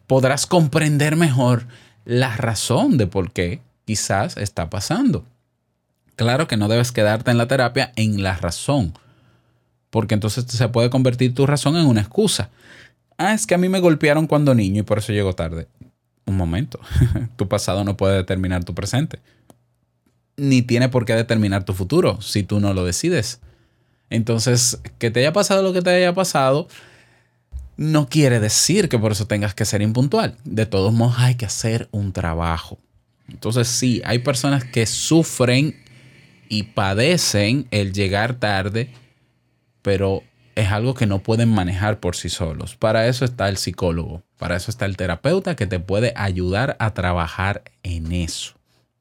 podrás 0.07 0.47
comprender 0.47 1.17
mejor 1.17 1.67
la 2.05 2.37
razón 2.37 2.99
de 2.99 3.07
por 3.07 3.33
qué 3.33 3.61
quizás 3.85 4.37
está 4.37 4.71
pasando. 4.71 5.25
Claro 6.17 6.47
que 6.47 6.57
no 6.57 6.69
debes 6.69 6.93
quedarte 6.93 7.31
en 7.31 7.39
la 7.39 7.49
terapia 7.49 7.93
en 7.97 8.23
la 8.23 8.37
razón, 8.37 8.93
porque 9.89 10.15
entonces 10.15 10.45
se 10.47 10.69
puede 10.69 10.91
convertir 10.91 11.35
tu 11.35 11.47
razón 11.47 11.77
en 11.77 11.87
una 11.87 12.03
excusa. 12.03 12.51
Ah, 13.17 13.35
es 13.35 13.47
que 13.47 13.55
a 13.55 13.59
mí 13.59 13.69
me 13.69 13.81
golpearon 13.81 14.27
cuando 14.27 14.55
niño 14.55 14.81
y 14.81 14.85
por 14.85 14.99
eso 14.99 15.13
llego 15.13 15.35
tarde. 15.35 15.67
Un 16.27 16.37
momento, 16.37 16.79
tu 17.37 17.49
pasado 17.49 17.85
no 17.85 17.97
puede 17.97 18.17
determinar 18.17 18.65
tu 18.65 18.75
presente, 18.75 19.19
ni 20.37 20.63
tiene 20.63 20.89
por 20.89 21.05
qué 21.05 21.15
determinar 21.15 21.65
tu 21.65 21.73
futuro 21.73 22.21
si 22.21 22.43
tú 22.43 22.61
no 22.61 22.75
lo 22.75 22.85
decides. 22.85 23.41
Entonces, 24.11 24.81
que 24.99 25.11
te 25.11 25.21
haya 25.21 25.33
pasado 25.33 25.63
lo 25.63 25.73
que 25.73 25.83
te 25.83 25.91
haya 25.91 26.13
pasado, 26.13 26.69
no 27.77 28.09
quiere 28.09 28.41
decir 28.41 28.89
que 28.89 28.99
por 28.99 29.13
eso 29.13 29.27
tengas 29.27 29.55
que 29.55 29.65
ser 29.65 29.81
impuntual. 29.81 30.37
De 30.45 30.67
todos 30.67 30.93
modos, 30.93 31.15
hay 31.19 31.37
que 31.37 31.47
hacer 31.47 31.89
un 31.93 32.13
trabajo. 32.13 32.79
Entonces, 33.29 33.69
sí, 33.69 34.03
hay 34.05 34.19
personas 34.19 34.65
que 34.65 34.85
sufren 34.87 35.81
y 36.49 36.65
padecen 36.65 37.67
el 37.71 37.93
llegar 37.93 38.35
tarde, 38.35 38.91
pero 39.83 40.23
es 40.57 40.69
algo 40.69 40.95
que 40.95 41.07
no 41.07 41.21
pueden 41.21 41.49
manejar 41.49 42.01
por 42.01 42.17
sí 42.17 42.29
solos. 42.29 42.77
Para 42.77 43.07
eso 43.07 43.25
está 43.25 43.49
el 43.49 43.57
psicólogo, 43.57 44.23
para 44.37 44.57
eso 44.57 44.71
está 44.71 44.85
el 44.85 44.97
terapeuta 44.97 45.57
que 45.57 45.67
te 45.67 45.79
puede 45.79 46.13
ayudar 46.17 46.77
a 46.81 46.93
trabajar 46.93 47.63
en 47.83 48.13
eso. 48.13 48.55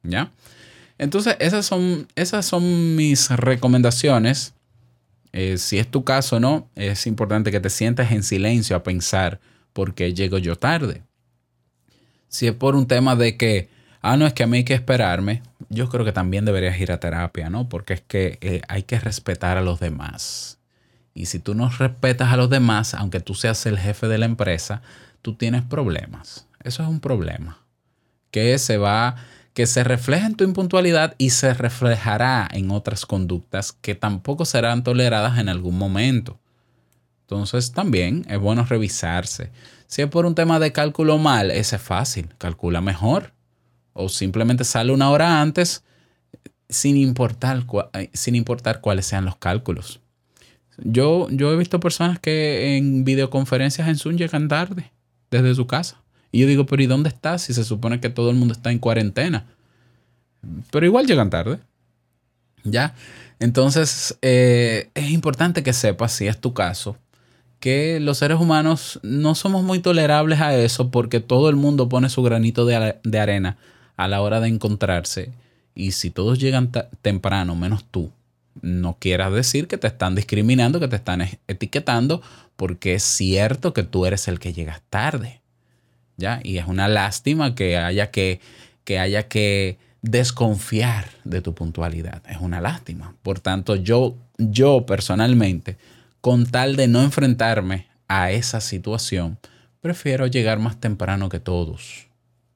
¿Ya? 0.04 0.32
Entonces, 0.98 1.36
esas 1.40 1.66
son, 1.66 2.08
esas 2.16 2.46
son 2.46 2.96
mis 2.96 3.30
recomendaciones. 3.30 4.54
Eh, 5.34 5.58
si 5.58 5.78
es 5.78 5.90
tu 5.90 6.04
caso, 6.04 6.40
¿no? 6.40 6.70
Es 6.76 7.08
importante 7.08 7.52
que 7.52 7.60
te 7.60 7.70
sientas 7.70 8.12
en 8.12 8.24
silencio 8.24 8.76
a 8.76 8.84
pensar 8.84 9.40
por 9.74 9.94
qué 9.94 10.14
llego 10.14 10.38
yo 10.38 10.56
tarde. 10.56 11.04
Si 12.28 12.48
es 12.48 12.54
por 12.54 12.76
un 12.76 12.88
tema 12.88 13.16
de 13.16 13.38
que, 13.38 13.70
ah, 14.02 14.18
no, 14.18 14.26
es 14.26 14.34
que 14.34 14.44
a 14.44 14.48
mí 14.48 14.58
hay 14.58 14.64
que 14.64 14.74
esperarme, 14.74 15.44
yo 15.70 15.90
creo 15.90 16.06
que 16.06 16.12
también 16.12 16.46
deberías 16.46 16.80
ir 16.80 16.92
a 16.92 17.00
terapia, 17.00 17.50
¿no? 17.50 17.70
Porque 17.70 17.94
es 17.94 18.02
que 18.02 18.38
eh, 18.42 18.62
hay 18.68 18.84
que 18.84 19.00
respetar 19.00 19.58
a 19.58 19.62
los 19.62 19.80
demás. 19.80 20.60
Y 21.14 21.26
si 21.26 21.40
tú 21.40 21.54
no 21.54 21.70
respetas 21.70 22.32
a 22.32 22.38
los 22.38 22.50
demás, 22.50 22.94
aunque 22.94 23.20
tú 23.20 23.34
seas 23.34 23.66
el 23.66 23.78
jefe 23.78 24.08
de 24.08 24.18
la 24.18 24.26
empresa, 24.26 24.82
tú 25.22 25.36
tienes 25.36 25.64
problemas. 25.64 26.48
Eso 26.64 26.84
es 26.84 26.90
un 26.90 27.00
problema. 27.00 27.60
Que 28.32 28.58
se 28.60 28.78
va, 28.78 29.16
que 29.54 29.68
se 29.68 29.84
refleja 29.84 30.28
en 30.28 30.36
tu 30.36 30.44
impuntualidad 30.44 31.16
y 31.18 31.32
se 31.32 31.54
reflejará 31.54 32.48
en 32.52 32.72
otras 32.72 33.06
conductas 33.06 33.74
que 33.74 33.96
tampoco 33.96 34.46
serán 34.46 34.84
toleradas 34.84 35.38
en 35.40 35.50
algún 35.50 35.78
momento. 35.78 36.40
Entonces 37.22 37.72
también 37.72 38.26
es 38.30 38.40
bueno 38.40 38.66
revisarse. 38.66 39.52
Si 39.88 40.02
es 40.02 40.08
por 40.08 40.26
un 40.26 40.36
tema 40.36 40.60
de 40.60 40.72
cálculo 40.72 41.18
mal, 41.18 41.52
ese 41.52 41.76
es 41.76 41.82
fácil, 41.82 42.30
calcula 42.38 42.82
mejor. 42.82 43.34
O 43.94 44.10
simplemente 44.10 44.64
sale 44.64 44.92
una 44.92 45.10
hora 45.10 45.42
antes 45.42 45.84
sin 46.70 46.98
importar, 46.98 47.66
eh, 47.94 48.10
sin 48.14 48.36
importar 48.36 48.82
cuáles 48.82 49.06
sean 49.06 49.26
los 49.26 49.36
cálculos. 49.36 50.00
Yo, 50.78 51.28
yo 51.30 51.52
he 51.52 51.58
visto 51.58 51.80
personas 51.80 52.20
que 52.20 52.78
en 52.78 53.04
videoconferencias 53.04 53.88
en 53.88 53.98
Zoom 53.98 54.16
llegan 54.16 54.48
tarde 54.48 54.92
desde 55.30 55.54
su 55.56 55.68
casa. 55.68 56.02
Y 56.32 56.40
yo 56.40 56.48
digo, 56.48 56.66
pero 56.66 56.82
¿y 56.82 56.88
dónde 56.88 57.10
estás 57.10 57.44
si 57.44 57.54
se 57.54 57.64
supone 57.64 58.00
que 58.00 58.10
todo 58.10 58.30
el 58.30 58.36
mundo 58.36 58.54
está 58.54 58.72
en 58.72 58.80
cuarentena? 58.80 59.46
Pero 60.72 60.86
igual 60.86 61.08
llegan 61.08 61.30
tarde. 61.30 61.60
¿Ya? 62.64 62.94
Entonces, 63.40 64.18
eh, 64.22 64.90
es 64.94 65.10
importante 65.12 65.64
que 65.64 65.74
sepas, 65.74 66.12
si 66.12 66.28
es 66.28 66.40
tu 66.40 66.54
caso, 66.54 66.98
que 67.60 68.00
los 68.00 68.18
seres 68.18 68.40
humanos 68.40 69.00
no 69.02 69.36
somos 69.36 69.64
muy 69.64 69.80
tolerables 69.80 70.40
a 70.40 70.56
eso 70.56 70.92
porque 70.92 71.20
todo 71.20 71.50
el 71.50 71.56
mundo 71.56 71.90
pone 71.90 72.10
su 72.10 72.22
granito 72.22 72.66
de, 72.66 72.98
de 73.04 73.20
arena 73.20 73.58
a 73.98 74.08
la 74.08 74.22
hora 74.22 74.40
de 74.40 74.50
encontrarse. 74.50 75.32
Y 75.76 75.92
si 75.92 76.10
todos 76.10 76.40
llegan 76.40 76.72
temprano, 77.02 77.56
menos 77.56 77.86
tú, 77.90 78.12
no 78.62 78.98
quieras 79.00 79.34
decir 79.34 79.68
que 79.68 79.78
te 79.78 79.88
están 79.88 80.16
discriminando, 80.16 80.80
que 80.80 80.88
te 80.88 80.96
están 80.98 81.22
etiquetando, 81.48 82.22
porque 82.56 82.96
es 82.96 83.04
cierto 83.04 83.74
que 83.74 83.84
tú 83.84 84.06
eres 84.06 84.28
el 84.28 84.40
que 84.40 84.54
llegas 84.54 84.82
tarde. 84.90 85.39
Y 86.44 86.58
es 86.58 86.68
una 86.68 86.88
lástima 86.88 87.56
que 87.56 87.78
haya 87.78 88.12
que, 88.12 88.40
que 88.84 89.00
haya 89.00 89.28
que 89.28 89.78
desconfiar 90.02 91.10
de 91.24 91.42
tu 91.42 91.54
puntualidad. 91.54 92.22
Es 92.30 92.38
una 92.38 92.62
lástima. 92.62 93.16
Por 93.24 93.40
tanto, 93.40 93.76
yo, 93.76 94.16
yo 94.38 94.86
personalmente, 94.86 95.78
con 96.22 96.46
tal 96.46 96.76
de 96.76 96.88
no 96.88 97.02
enfrentarme 97.02 97.88
a 98.08 98.32
esa 98.32 98.62
situación, 98.62 99.38
prefiero 99.82 100.28
llegar 100.28 100.60
más 100.60 100.80
temprano 100.80 101.30
que 101.30 101.40
todos. 101.40 102.08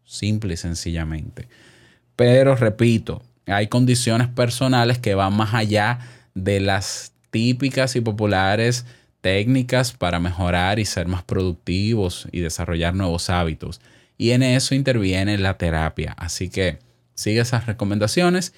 Simple 0.05 0.53
y 0.53 0.57
sencillamente. 0.57 1.47
Pero 2.15 2.55
repito, 2.55 3.23
hay 3.47 3.67
condiciones 3.67 4.27
personales 4.27 4.99
que 4.99 5.15
van 5.15 5.35
más 5.35 5.53
allá 5.53 5.99
de 6.33 6.59
las 6.59 7.13
típicas 7.31 7.95
y 7.95 8.01
populares 8.01 8.85
técnicas 9.23 9.93
para 9.93 10.19
mejorar 10.19 10.79
y 10.79 10.85
ser 10.85 11.07
más 11.07 11.23
productivos 11.23 12.27
y 12.33 12.41
desarrollar 12.41 12.93
nuevos 12.93 13.29
hábitos. 13.29 13.79
Y 14.17 14.31
en 14.31 14.43
eso 14.43 14.75
interviene 14.75 15.37
la 15.37 15.57
terapia. 15.57 16.13
Así 16.17 16.49
que 16.49 16.79
sigue 17.15 17.39
esas 17.39 17.65
recomendaciones 17.65 18.53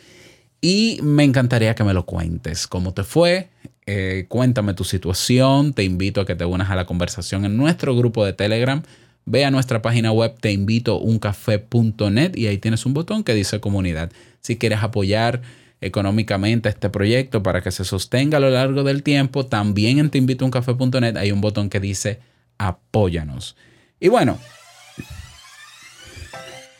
y 0.62 0.98
me 1.04 1.24
encantaría 1.24 1.76
que 1.76 1.84
me 1.84 1.94
lo 1.94 2.08
cuentes. 2.08 2.66
¿Cómo 2.66 2.96
te 2.96 3.04
fue? 3.04 3.50
Eh, 3.86 4.26
cuéntame 4.28 4.74
tu 4.74 4.84
situación. 4.84 5.74
Te 5.74 5.84
invito 5.84 6.20
a 6.20 6.26
que 6.26 6.34
te 6.34 6.46
unas 6.46 6.72
a 6.72 6.76
la 6.76 6.88
conversación 6.88 7.46
en 7.46 7.58
nuestro 7.58 7.96
grupo 7.96 8.26
de 8.26 8.34
Telegram. 8.34 8.82
Ve 9.26 9.46
a 9.46 9.52
nuestra 9.52 9.84
página 9.84 10.12
web 10.12 10.36
teinvitouncafé.net 10.40 12.36
y 12.36 12.48
ahí 12.48 12.58
tienes 12.58 12.88
un 12.88 12.96
botón 12.96 13.24
que 13.24 13.36
dice 13.36 13.60
comunidad. 13.60 14.12
Si 14.42 14.58
quieres 14.58 14.82
apoyar 14.82 15.44
económicamente 15.82 16.70
este 16.70 16.90
proyecto 16.90 17.44
para 17.44 17.62
que 17.62 17.72
se 17.72 17.86
sostenga 17.86 18.38
a 18.38 18.42
lo 18.42 18.50
largo 18.50 18.84
del 18.84 19.04
tiempo, 19.04 19.46
también 19.46 20.00
en 20.00 20.10
teinvitouncafé.net 20.10 21.18
hay 21.18 21.32
un 21.32 21.42
botón 21.42 21.70
que 21.70 21.80
dice 21.80 22.20
apóyanos. 22.58 23.56
Y 24.00 24.08
bueno, 24.08 24.38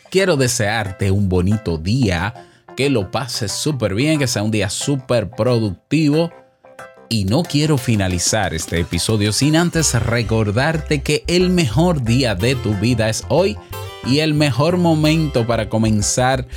quiero 0.10 0.38
desearte 0.38 1.12
un 1.12 1.30
bonito 1.30 1.78
día, 1.78 2.34
que 2.76 2.90
lo 2.90 3.12
pases 3.12 3.52
súper 3.52 3.96
bien, 3.96 4.20
que 4.20 4.28
sea 4.28 4.44
un 4.44 4.52
día 4.52 4.70
súper 4.70 5.30
productivo. 5.30 6.32
Y 7.08 7.26
no 7.26 7.44
quiero 7.44 7.78
finalizar 7.78 8.54
este 8.54 8.80
episodio 8.80 9.32
sin 9.32 9.56
antes 9.56 9.94
recordarte 9.94 11.02
que 11.02 11.24
el 11.28 11.50
mejor 11.50 12.04
día 12.04 12.34
de 12.34 12.56
tu 12.56 12.74
vida 12.76 13.10
es 13.10 13.24
hoy 13.30 13.58
y 14.06 14.20
el 14.20 14.34
mejor 14.34 14.78
momento 14.78 15.46
para 15.46 15.70
comenzar 15.70 16.48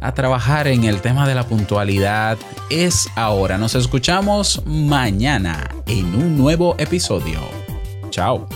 a 0.00 0.12
trabajar 0.14 0.68
en 0.68 0.84
el 0.84 1.00
tema 1.00 1.26
de 1.26 1.34
la 1.34 1.44
puntualidad 1.46 2.38
es 2.70 3.08
ahora. 3.16 3.58
Nos 3.58 3.74
escuchamos 3.74 4.62
mañana 4.64 5.68
en 5.86 6.14
un 6.14 6.36
nuevo 6.36 6.74
episodio. 6.78 7.40
Chao. 8.10 8.46